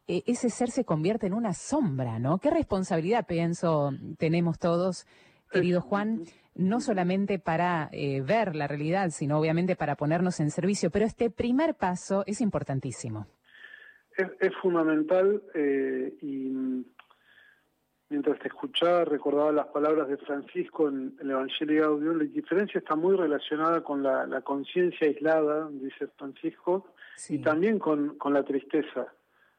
[0.08, 2.38] E, ese ser se convierte en una sombra, ¿no?
[2.38, 5.06] Qué responsabilidad, pienso, tenemos todos,
[5.52, 6.24] querido Juan,
[6.56, 10.92] no solamente para eh, ver la realidad, sino obviamente para ponernos en servicio.
[10.92, 13.28] Pero este primer paso es importantísimo.
[14.18, 16.52] Es, fundamental eh, y
[18.12, 22.96] mientras te escuchaba, recordaba las palabras de Francisco en el Evangelio Audio, la diferencia está
[22.96, 26.88] muy relacionada con la, conciencia aislada, dice Francisco,
[27.30, 29.08] y también con, con, la tristeza.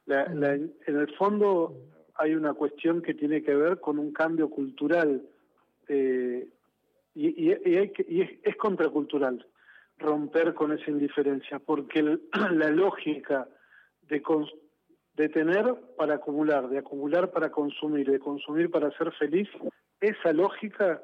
[0.06, 1.74] en el fondo
[2.16, 5.22] hay una cuestión que tiene que ver con un cambio cultural
[5.88, 6.46] eh,
[7.14, 9.46] y, es, contracultural
[9.98, 12.02] romper con esa indiferencia, porque
[12.52, 13.48] la lógica
[14.08, 14.22] de,
[15.14, 19.48] de tener para acumular, de acumular para consumir, de consumir para ser feliz,
[20.00, 21.02] esa lógica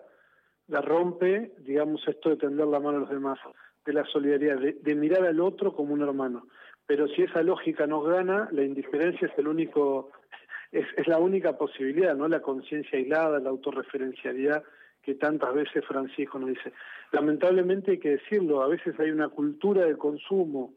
[0.66, 3.38] la rompe, digamos, esto de tender la mano a los demás,
[3.85, 6.47] de la solidaridad, de, mirar al otro como un hermano.
[6.87, 10.11] Pero si esa lógica nos gana, la indiferencia es el único,
[10.73, 12.29] es, es la única posibilidad, ¿no?
[12.29, 14.62] La conciencia aislada, la autorreferencialidad
[15.03, 16.73] que tantas veces Francisco nos dice.
[17.12, 20.75] Lamentablemente hay que decirlo, a veces hay una cultura de consumo,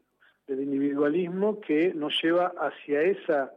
[0.56, 3.52] del individualismo que nos lleva hacia esa,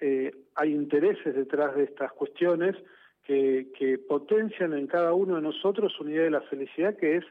[0.00, 2.76] eh, hay intereses detrás de estas cuestiones
[3.22, 7.24] que, que, potencian en cada uno de nosotros una idea de la felicidad que es,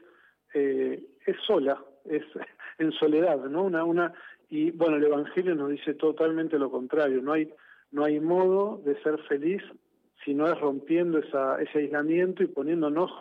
[0.54, 2.22] eh, es sola, es
[2.78, 3.64] en soledad, ¿no?
[3.64, 4.12] Una, una,
[4.50, 7.50] y bueno, el Evangelio nos dice totalmente lo contrario, no hay,
[7.92, 9.62] no hay modo de ser feliz
[10.24, 13.12] si no es rompiendo esa, ese aislamiento y poniéndonos,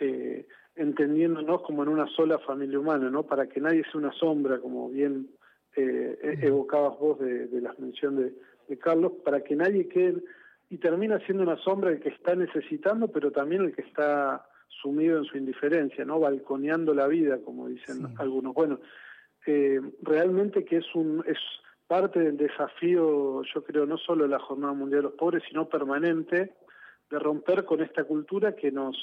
[0.00, 3.24] eh, entendiéndonos como en una sola familia humana, ¿no?
[3.24, 5.28] Para que nadie sea una sombra, como bien
[5.76, 8.32] eh, evocabas vos de, la mención de,
[8.68, 10.22] de, Carlos, para que nadie quede,
[10.70, 15.18] y termina siendo una sombra el que está necesitando, pero también el que está sumido
[15.18, 16.18] en su indiferencia, ¿no?
[16.18, 18.54] Balconeando la vida, como dicen algunos.
[18.54, 18.80] Bueno,
[19.46, 21.38] eh, realmente que es un es
[21.86, 25.68] parte del desafío, yo creo, no solo de la Jornada Mundial de los Pobres, sino
[25.68, 26.54] permanente,
[27.10, 28.96] de romper con esta cultura que nos,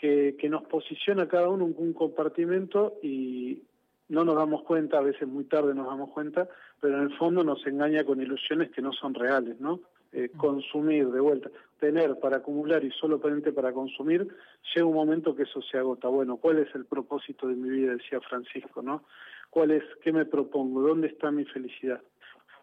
[0.00, 3.62] que, que nos posiciona cada uno en un compartimento y
[4.08, 6.48] no nos damos cuenta, a veces muy tarde nos damos cuenta,
[6.80, 9.80] pero en el fondo nos engaña con ilusiones que no son reales, ¿no?
[10.12, 14.28] Eh, consumir de vuelta, tener para acumular y solo para consumir,
[14.72, 16.06] llega un momento que eso se agota.
[16.06, 17.94] Bueno, ¿cuál es el propósito de mi vida?
[17.94, 19.02] Decía Francisco, ¿no?
[19.50, 20.82] ¿Cuál es, qué me propongo?
[20.82, 22.00] ¿Dónde está mi felicidad?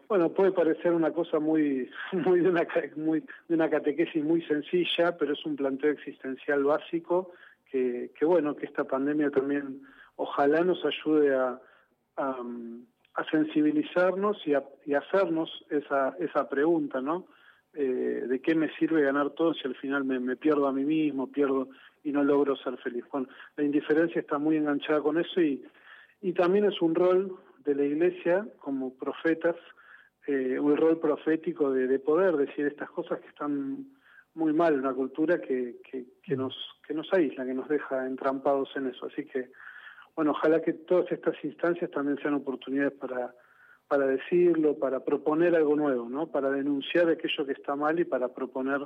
[0.08, 5.18] Bueno, puede parecer una cosa muy, muy de una, muy, de una catequesis muy sencilla,
[5.18, 7.32] pero es un planteo existencial básico
[7.70, 9.82] que, que bueno, que esta pandemia también
[10.22, 11.60] ojalá nos ayude a,
[12.18, 17.28] a, sensibilizarnos y a, y hacernos esa, esa pregunta, ¿no?
[17.74, 21.32] Eh, de qué me sirve ganar todo si al final me, pierdo a mí mismo,
[21.32, 21.70] pierdo
[22.04, 23.06] y no logro ser feliz.
[23.12, 25.64] Bueno, la indiferencia está muy enganchada con eso y,
[26.22, 29.56] y también es un rol de la Iglesia como profetas
[30.28, 33.88] eh, un rol profético de, poder decir estas cosas que están
[34.36, 36.56] muy mal, una cultura que, que, nos,
[36.88, 39.08] que nos aísla, que nos deja entrampados en eso.
[39.08, 39.50] Así que,
[40.16, 43.34] bueno, ojalá que todas estas instancias también sean oportunidades para,
[43.88, 46.28] para decirlo, para proponer algo nuevo, ¿no?
[46.28, 48.82] Para denunciar aquello que está mal y para proponer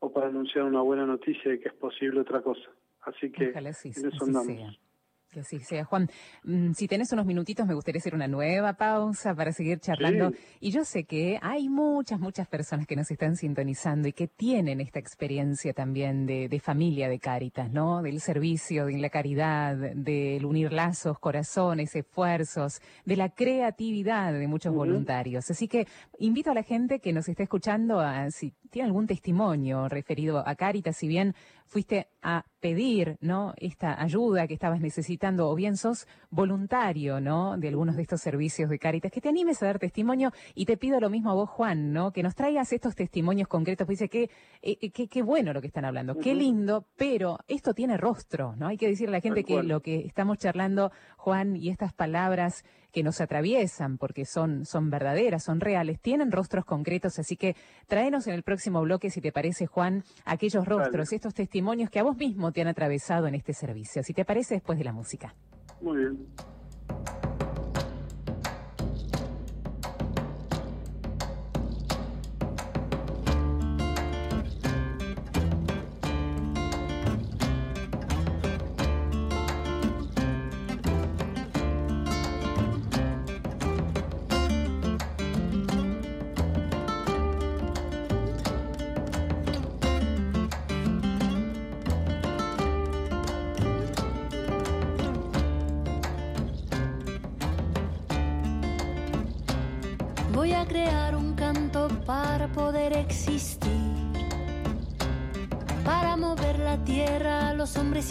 [0.00, 2.68] o para anunciar una buena noticia de que es posible otra cosa.
[3.02, 4.80] Así que en eso andamos.
[5.30, 5.84] Que así sea.
[5.84, 6.08] Juan,
[6.44, 10.32] mm, si tenés unos minutitos, me gustaría hacer una nueva pausa para seguir charlando.
[10.58, 14.80] Y yo sé que hay muchas, muchas personas que nos están sintonizando y que tienen
[14.80, 18.00] esta experiencia también de, familia de Cáritas, ¿no?
[18.00, 24.74] Del servicio, de la caridad, del unir lazos, corazones, esfuerzos, de la creatividad de muchos
[24.74, 25.50] voluntarios.
[25.50, 25.86] Así que
[26.18, 30.54] invito a la gente que nos esté escuchando a, si tiene algún testimonio referido a
[30.54, 31.34] Cáritas, si bien
[31.66, 33.54] fuiste a pedir, ¿no?
[33.56, 37.56] Esta ayuda que estabas necesitando, o bien sos voluntario, ¿no?
[37.56, 40.76] De algunos de estos servicios de Caritas, que te animes a dar testimonio y te
[40.76, 42.12] pido lo mismo a vos, Juan, ¿no?
[42.12, 43.86] Que nos traigas estos testimonios concretos.
[43.86, 44.30] Pues dice que
[44.62, 48.66] eh, eh, qué bueno lo que están hablando, qué lindo, pero esto tiene rostro, ¿no?
[48.66, 52.64] Hay que decirle a la gente que lo que estamos charlando, Juan, y estas palabras
[52.98, 57.54] que nos atraviesan, porque son, son verdaderas, son reales, tienen rostros concretos, así que
[57.86, 62.02] tráenos en el próximo bloque, si te parece, Juan, aquellos rostros, estos testimonios que a
[62.02, 64.02] vos mismo te han atravesado en este servicio.
[64.02, 65.32] Si te parece, después de la música.
[65.80, 66.26] Muy bien.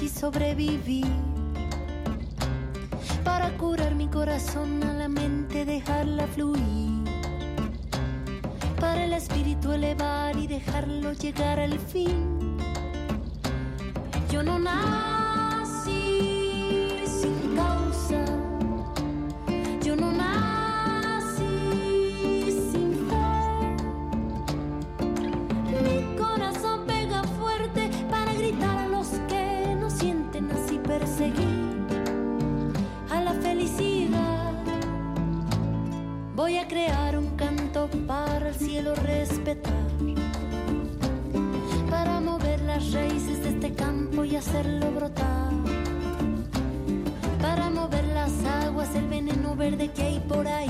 [0.02, 1.08] Y sobrevivir.
[3.24, 7.04] Para curar mi corazón a la mente, dejarla fluir.
[8.80, 12.58] Para el espíritu elevar y dejarlo llegar al fin.
[14.30, 15.16] Yo no nací
[49.70, 50.70] verde que hay por ahí.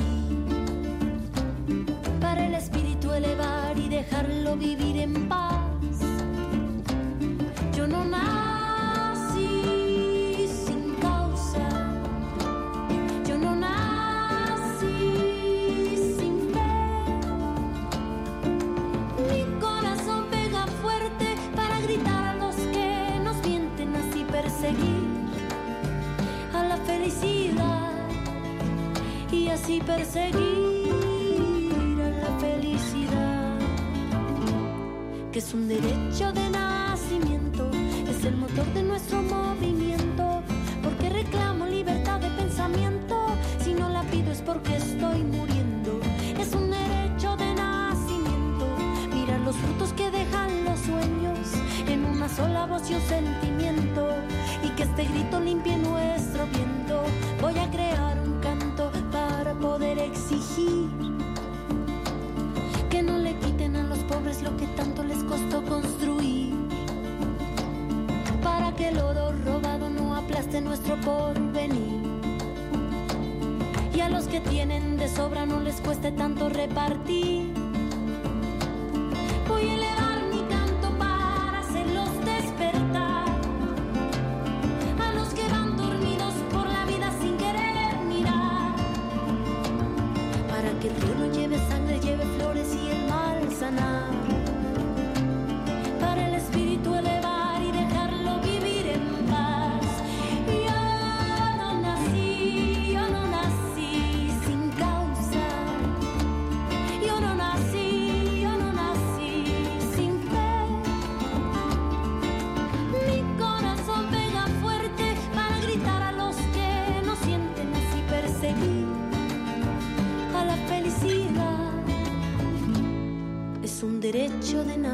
[2.19, 5.46] Para el espíritu elevar y dejarlo vivir en paz.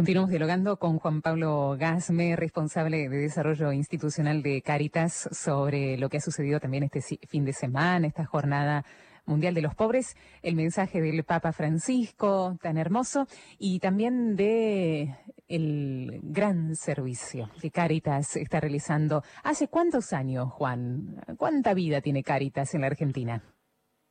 [0.00, 6.16] Continuamos dialogando con Juan Pablo Gasme, responsable de desarrollo institucional de Caritas, sobre lo que
[6.16, 8.86] ha sucedido también este fin de semana, esta jornada
[9.26, 13.26] mundial de los pobres, el mensaje del Papa Francisco, tan hermoso,
[13.58, 15.16] y también de
[15.48, 19.22] el gran servicio que Caritas está realizando.
[19.44, 21.20] ¿Hace cuántos años, Juan?
[21.36, 23.42] ¿Cuánta vida tiene Caritas en la Argentina?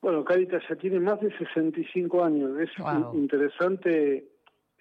[0.01, 2.51] Bueno, Caritas ya tiene más de 65 años.
[2.59, 3.15] Es Wow.
[3.15, 4.23] interesante,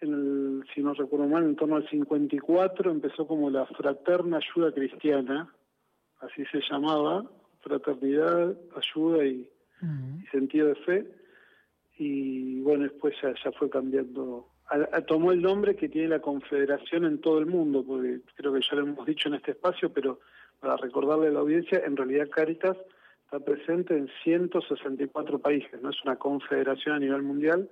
[0.01, 4.73] en el, si no recuerdo mal, en torno al 54 empezó como la Fraterna Ayuda
[4.73, 5.53] Cristiana,
[6.21, 7.25] así se llamaba,
[7.61, 9.49] fraternidad, ayuda y,
[9.83, 11.07] y sentido de fe.
[11.99, 14.49] Y bueno, después ya, ya fue cambiando.
[15.07, 18.77] Tomó el nombre que tiene la Confederación en todo el mundo, porque creo que ya
[18.77, 20.21] lo hemos dicho en este espacio, pero
[20.61, 22.77] para recordarle a la audiencia, en realidad Caritas
[23.25, 27.69] está presente en 164 países, no es una confederación a nivel mundial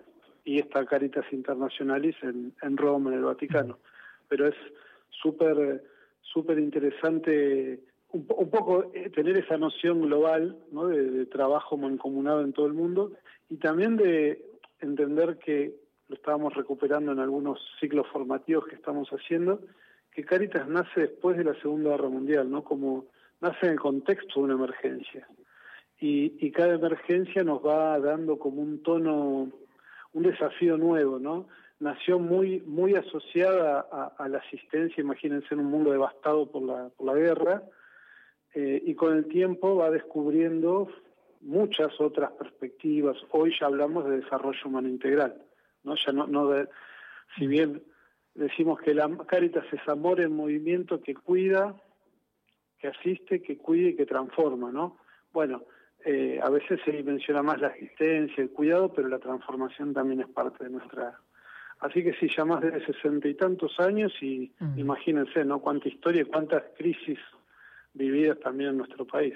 [0.47, 3.79] y está Caritas Internationalis en, Roma, en el Vaticano.
[4.29, 4.55] Pero es
[5.11, 5.83] súper
[6.23, 7.81] súper interesante
[8.13, 10.89] un, poco eh, tener esa noción global ¿no?
[10.89, 13.13] de, de trabajo mancomunado en todo el mundo
[13.49, 14.43] y también de
[14.81, 15.75] entender que
[16.09, 19.61] lo estábamos recuperando en algunos ciclos formativos que estamos haciendo,
[20.13, 22.63] que Caritas nace después de la Segunda Guerra Mundial, ¿no?
[22.63, 23.07] Como
[23.41, 25.27] nace en el contexto de una emergencia.
[25.99, 29.51] Y, cada emergencia nos va dando como un tono,
[30.17, 31.47] un desafío nuevo, ¿no?
[31.79, 33.81] Nació muy, muy asociada
[34.17, 37.63] a, la asistencia, imagínense en un mundo devastado por la, por la guerra,
[38.55, 40.89] eh, y con el tiempo va descubriendo
[41.43, 43.19] muchas otras perspectivas.
[43.31, 45.37] Hoy ya hablamos de desarrollo humano integral,
[45.85, 45.95] ¿no?
[45.97, 46.51] Ya no,
[47.37, 47.83] si bien
[48.35, 51.77] decimos que la Caritas es amor en movimiento que cuida,
[52.79, 54.97] que asiste, que cuida y que transforma, ¿no?
[55.35, 55.65] Bueno,
[56.09, 60.29] eh, a veces se menciona más la asistencia, el cuidado, pero la transformación también es
[60.29, 61.19] parte de nuestra...
[61.81, 64.79] Así que sí, ya más de sesenta y tantos años y mm.
[64.79, 65.59] imagínense, ¿no?
[65.59, 67.19] Cuánta historia y cuántas crisis
[67.93, 69.35] vividas también en nuestro país.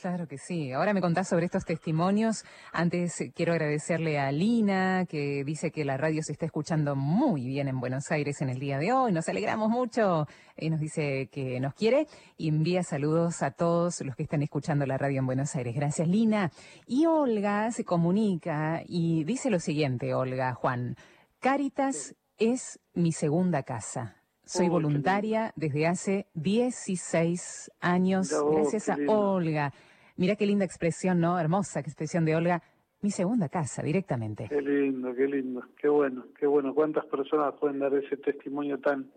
[0.00, 0.70] Claro que sí.
[0.70, 2.44] Ahora me contás sobre estos testimonios.
[2.72, 7.44] Antes eh, quiero agradecerle a Lina, que dice que la radio se está escuchando muy
[7.44, 9.10] bien en Buenos Aires en el día de hoy.
[9.10, 10.28] Nos alegramos mucho.
[10.56, 14.86] Y nos dice que nos quiere y envía saludos a todos los que están escuchando
[14.86, 15.74] la radio en Buenos Aires.
[15.74, 16.52] Gracias, Lina.
[16.86, 20.94] Y Olga se comunica y dice lo siguiente, Olga, Juan.
[21.40, 24.18] Caritas es mi segunda casa.
[24.48, 29.74] Soy voluntaria desde hace 16 años, gracias a Olga.
[30.18, 31.38] Mira qué linda expresión, ¿no?
[31.38, 32.60] Hermosa expresión de Olga.
[33.02, 34.48] Mi segunda casa, directamente.
[34.48, 36.74] Qué lindo, qué lindo, qué bueno, qué bueno.
[36.74, 39.12] ¿Cuántas personas pueden dar ese testimonio tan,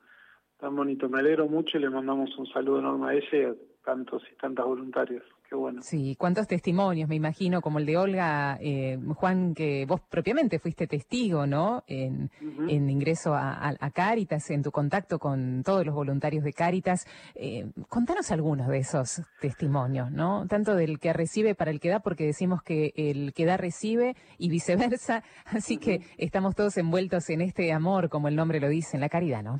[0.60, 1.10] tan bonito?
[1.10, 4.36] Me alegro mucho y le mandamos un saludo enorme a ella y a tantos y
[4.36, 5.24] tantas voluntarias
[5.60, 5.82] bueno.
[5.82, 10.88] Sí, cuántos testimonios, me imagino, como el de Olga, eh, Juan, que vos propiamente fuiste
[10.88, 11.84] testigo, ¿no?
[11.88, 12.30] En,
[12.70, 17.06] ingreso a, Cáritas, en tu contacto con todos los voluntarios de Cáritas.
[17.36, 20.46] Eh, contanos algunos de esos testimonios, ¿no?
[20.48, 24.16] Tanto del que recibe para el que da, porque decimos que el que da recibe
[24.38, 25.24] y viceversa.
[25.46, 29.10] Así que estamos todos envueltos en este amor, como el nombre lo dice, en la
[29.10, 29.60] caridad, ¿no?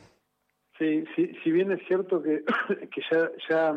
[0.78, 2.44] Sí, sí si bien es cierto que,
[2.92, 3.76] que ya, ya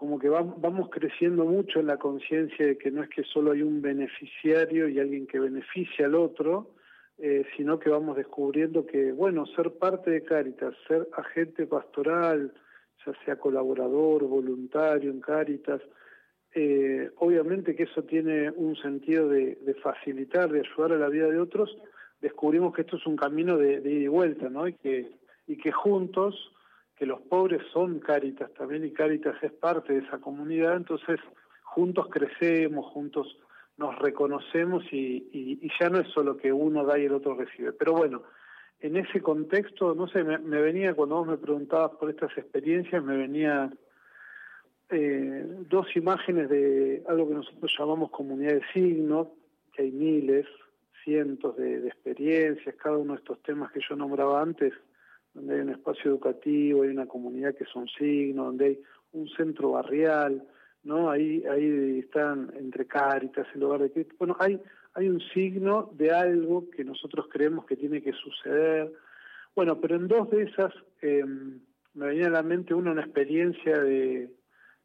[0.00, 3.60] como que vamos creciendo mucho en la conciencia de que no es que solo hay
[3.60, 6.70] un beneficiario y alguien que beneficia al otro,
[7.18, 12.50] eh, sino que vamos descubriendo que, bueno, ser parte de Cáritas, ser agente pastoral,
[13.04, 15.82] ya sea colaborador, voluntario en Cáritas,
[16.54, 21.38] eh, obviamente que eso tiene un sentido de, facilitar, de ayudar a la vida de
[21.38, 21.76] otros,
[22.22, 24.66] descubrimos que esto es un camino de, ida y vuelta, ¿no?
[24.66, 26.52] Y que juntos
[27.00, 31.18] que los pobres son Cáritas también y Cáritas es parte de esa comunidad, entonces
[31.62, 33.38] juntos crecemos, juntos
[33.78, 37.72] nos reconocemos y, ya no es solo que uno da y el otro recibe.
[37.72, 38.24] Pero bueno,
[38.80, 43.16] en ese contexto, no sé, me, venía, cuando vos me preguntabas por estas experiencias, me
[43.16, 43.72] venía
[44.90, 49.32] eh, dos imágenes de algo que nosotros llamamos comunidad de signo,
[49.72, 50.46] que hay miles,
[51.02, 54.74] cientos de experiencias, cada uno de estos temas que yo nombraba antes
[55.34, 59.72] donde hay un espacio educativo, hay una comunidad que son signos, donde hay un centro
[59.72, 60.42] barrial,
[60.82, 61.10] ¿no?
[61.10, 64.14] Ahí, ahí están entre Cáritas, el hogar de Cristo.
[64.18, 64.60] Bueno, hay,
[64.94, 68.92] hay un signo de algo que nosotros creemos que tiene que suceder.
[69.54, 70.72] Bueno, pero en dos de esas
[71.02, 71.24] eh,
[71.94, 74.30] me venía a la mente una, una experiencia de,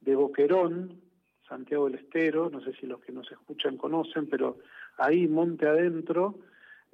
[0.02, 1.02] de Boquerón,
[1.48, 4.58] Santiago del Estero, no sé si los que nos escuchan conocen, pero
[4.98, 6.40] ahí, monte adentro,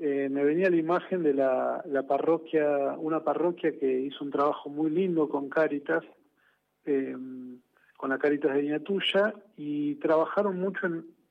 [0.04, 4.90] eh, me venía la imagen de la, parroquia, una parroquia que hizo un trabajo muy
[4.90, 6.04] lindo con Cáritas,
[6.86, 7.16] eh,
[7.98, 10.88] con la Cáritas de Iñatuya, y trabajaron mucho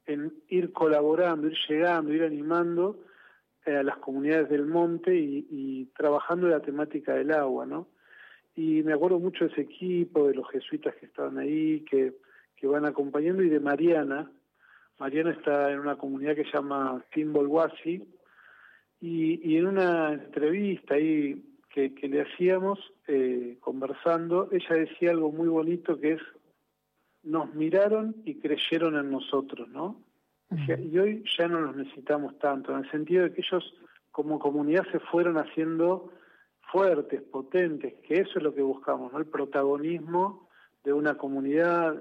[0.06, 3.00] en, ir colaborando, ir llegando, ir animando
[3.66, 7.88] eh, a las comunidades del monte y, trabajando la temática del agua, ¿no?
[8.54, 12.14] Y me acuerdo mucho de ese equipo, de los jesuitas que estaban ahí, que,
[12.54, 14.30] que van acompañando, y de Mariana.
[15.00, 18.06] Mariana está en una comunidad que se llama Timbolwasi,
[19.00, 21.42] y, en una entrevista ahí
[21.72, 26.22] que, le hacíamos, eh, conversando, ella decía algo muy bonito que es,
[27.22, 30.02] nos miraron y creyeron en nosotros, ¿no?
[30.66, 33.72] y hoy ya no los necesitamos tanto, en el sentido de que ellos
[34.10, 36.10] como comunidad se fueron haciendo
[36.72, 39.18] fuertes, potentes, que eso es lo que buscamos, ¿no?
[39.18, 40.48] El protagonismo
[40.82, 42.00] de una comunidad,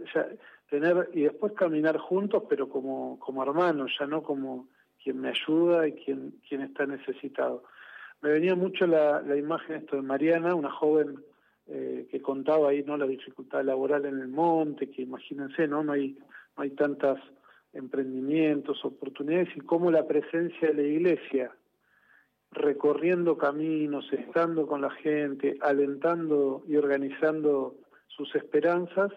[0.70, 4.68] tener y después caminar juntos, pero como, como hermanos, ya no como
[5.04, 7.64] quien me ayuda y quien, quien está necesitado.
[8.22, 11.24] me venía mucho la, la imagen esto de Mariana, una joven
[11.72, 15.92] eh, que contaba ahí no la dificultad laboral en el monte, que imagínense, no, no
[15.92, 16.18] hay,
[16.58, 17.20] no hay tantos
[17.74, 21.52] emprendimientos, oportunidades, y cómo la presencia de la iglesia,
[22.52, 27.76] recorriendo caminos, estando con la gente, alentando y organizando
[28.08, 29.12] sus esperanzas,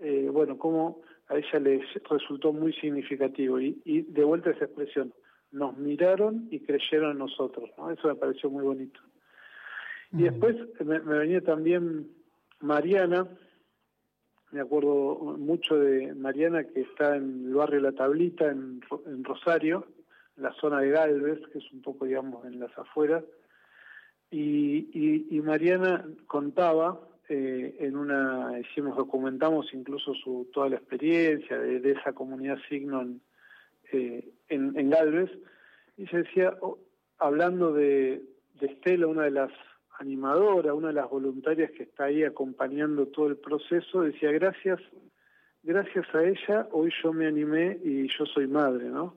[0.00, 3.60] eh, bueno, cómo a ella les resultó muy significativo.
[3.60, 5.14] Y, y de vuelta esa expresión,
[5.52, 7.90] nos miraron y creyeron en nosotros, ¿no?
[7.90, 9.00] Eso me pareció muy bonito.
[10.12, 12.10] Y después me, venía también
[12.60, 13.26] Mariana,
[14.50, 18.82] me acuerdo mucho de Mariana que está en el barrio La Tablita, en,
[19.22, 19.86] Rosario,
[20.36, 23.24] en la zona de Galvez, que es un poco, digamos, en las afueras.
[24.30, 32.12] Y, Mariana contaba eh, en una, hicimos, documentamos incluso su toda la experiencia de, esa
[32.12, 33.20] comunidad signo en,
[33.92, 35.30] eh, en, Galvez,
[35.96, 36.78] y se decía, oh,
[37.18, 38.22] hablando de,
[38.60, 39.52] de Estela, una de las
[40.02, 44.80] animadora, una de las voluntarias que está ahí acompañando todo el proceso, decía, gracias,
[45.62, 49.14] gracias a ella hoy yo me animé y yo soy madre, ¿no?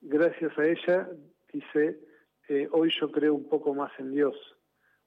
[0.00, 1.08] Gracias a ella,
[1.52, 1.98] dice,
[2.48, 4.36] eh, hoy yo creo un poco más en Dios,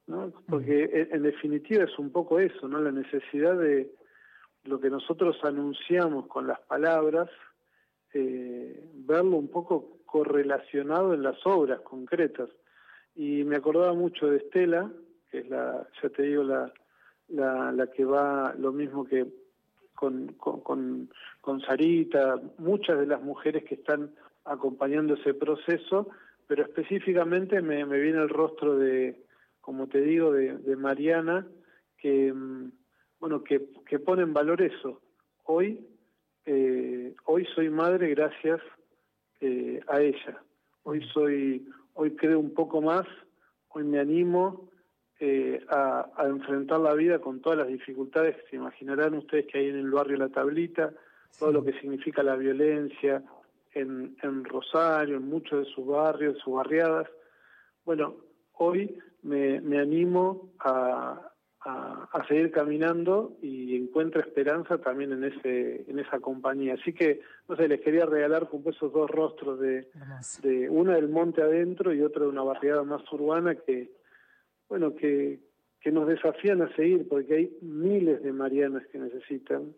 [0.08, 0.34] ¿no?
[0.50, 2.80] Porque en, definitiva es un poco eso, ¿no?
[2.80, 3.92] La necesidad de
[4.64, 7.30] lo que nosotros anunciamos con las palabras,
[8.14, 12.50] eh, verlo un poco correlacionado en las obras concretas.
[13.16, 14.92] Y me acordaba mucho de Estela,
[15.30, 16.72] que es la, ya te digo, la,
[17.30, 19.26] la, que va lo mismo que
[19.96, 21.10] con, con,
[21.42, 24.12] con, Sarita, muchas de las mujeres que están
[24.46, 26.10] acompañando ese proceso,
[26.48, 29.24] pero específicamente me, me viene el rostro de,
[29.62, 31.48] como te digo, de, de Mariana,
[31.98, 32.72] que, mm,
[33.20, 35.02] bueno, que, que pone en valor eso.
[35.44, 35.80] Hoy,
[36.46, 38.62] eh, hoy soy madre gracias
[39.40, 40.42] eh, a ella.
[40.84, 43.06] Hoy soy, hoy creo un poco más,
[43.70, 44.70] hoy me animo,
[45.20, 49.70] eh, a, enfrentar la vida con todas las dificultades que se imaginarán ustedes que hay
[49.70, 50.94] en el barrio La Tablita,
[51.38, 53.24] todo lo que significa la violencia
[53.74, 57.08] en, en Rosario, en muchos de sus barrios, sus barriadas.
[57.86, 58.16] Bueno,
[58.54, 61.31] hoy me, me animo a,
[61.64, 66.74] a, seguir caminando y encuentro esperanza también en ese en esa compañía.
[66.74, 69.88] Así que, no sé, les quería regalar como esos dos rostros de,
[70.42, 73.92] de una del monte adentro y otra de una barriada más urbana que
[74.72, 75.42] bueno, que,
[75.82, 79.76] que nos desafían a seguir, porque hay miles de Marianas que necesitan,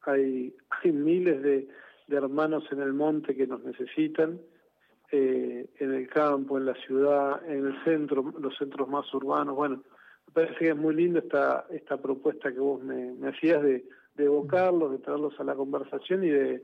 [0.00, 1.68] hay, hay miles de,
[2.08, 4.40] hermanos en el monte que nos necesitan,
[5.12, 9.54] eh, en el campo, en la ciudad, en el centro, los centros más urbanos.
[9.54, 9.84] Bueno,
[10.34, 14.90] parece que es muy linda esta, esta propuesta que vos me, hacías de, de evocarlos,
[14.92, 16.62] de traerlos a la conversación y de,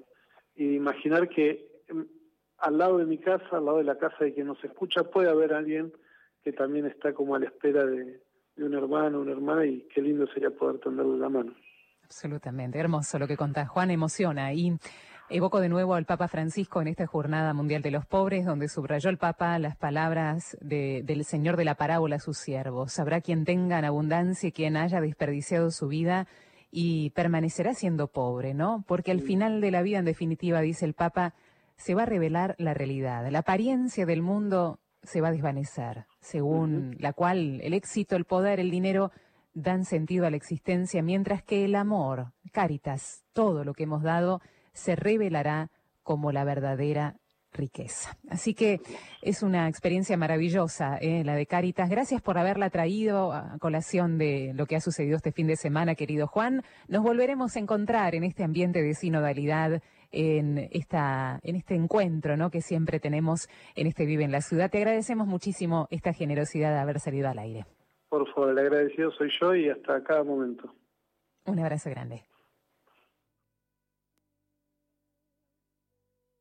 [0.56, 2.00] imaginar que mm,
[2.58, 5.30] al lado de mi casa, al lado de la casa de quien nos escucha, puede
[5.30, 5.92] haber alguien
[6.42, 8.20] que también está como a la espera de,
[8.56, 11.54] un hermano, una hermana, y qué lindo sería poder tenderle la mano.
[12.04, 14.52] Absolutamente, hermoso lo que contás, Juan, emociona.
[14.52, 14.76] Y
[15.30, 19.10] evoco de nuevo al Papa Francisco en esta Jornada Mundial de los Pobres, donde subrayó
[19.10, 22.98] el Papa las palabras del Señor de la parábola a sus siervos.
[22.98, 26.26] Habrá quien tenga en abundancia y quien haya desperdiciado su vida
[26.72, 28.84] y permanecerá siendo pobre, ¿no?
[28.86, 31.34] Porque al final de la vida, en definitiva, dice el Papa,
[31.76, 33.28] se va a revelar la realidad.
[33.30, 38.60] La apariencia del mundo se va a desvanecer, según la cual el éxito, el poder,
[38.60, 39.12] el dinero
[39.54, 44.40] dan sentido a la existencia, mientras que el amor, caritas, todo lo que hemos dado,
[44.80, 45.70] se revelará
[46.02, 47.16] como la verdadera
[47.52, 48.16] riqueza.
[48.28, 48.80] Así que
[49.22, 51.24] es una experiencia maravillosa ¿eh?
[51.24, 51.90] la de Caritas.
[51.90, 55.94] Gracias por haberla traído a colación de lo que ha sucedido este fin de semana,
[55.94, 56.62] querido Juan.
[56.88, 62.50] Nos volveremos a encontrar en este ambiente de sinodalidad en, esta, en este encuentro ¿no?
[62.50, 64.70] que siempre tenemos en este Vive en la Ciudad.
[64.70, 67.66] Te agradecemos muchísimo esta generosidad de haber salido al aire.
[68.08, 70.72] Por favor, el agradecido soy yo y hasta cada momento.
[71.46, 72.22] Un abrazo grande.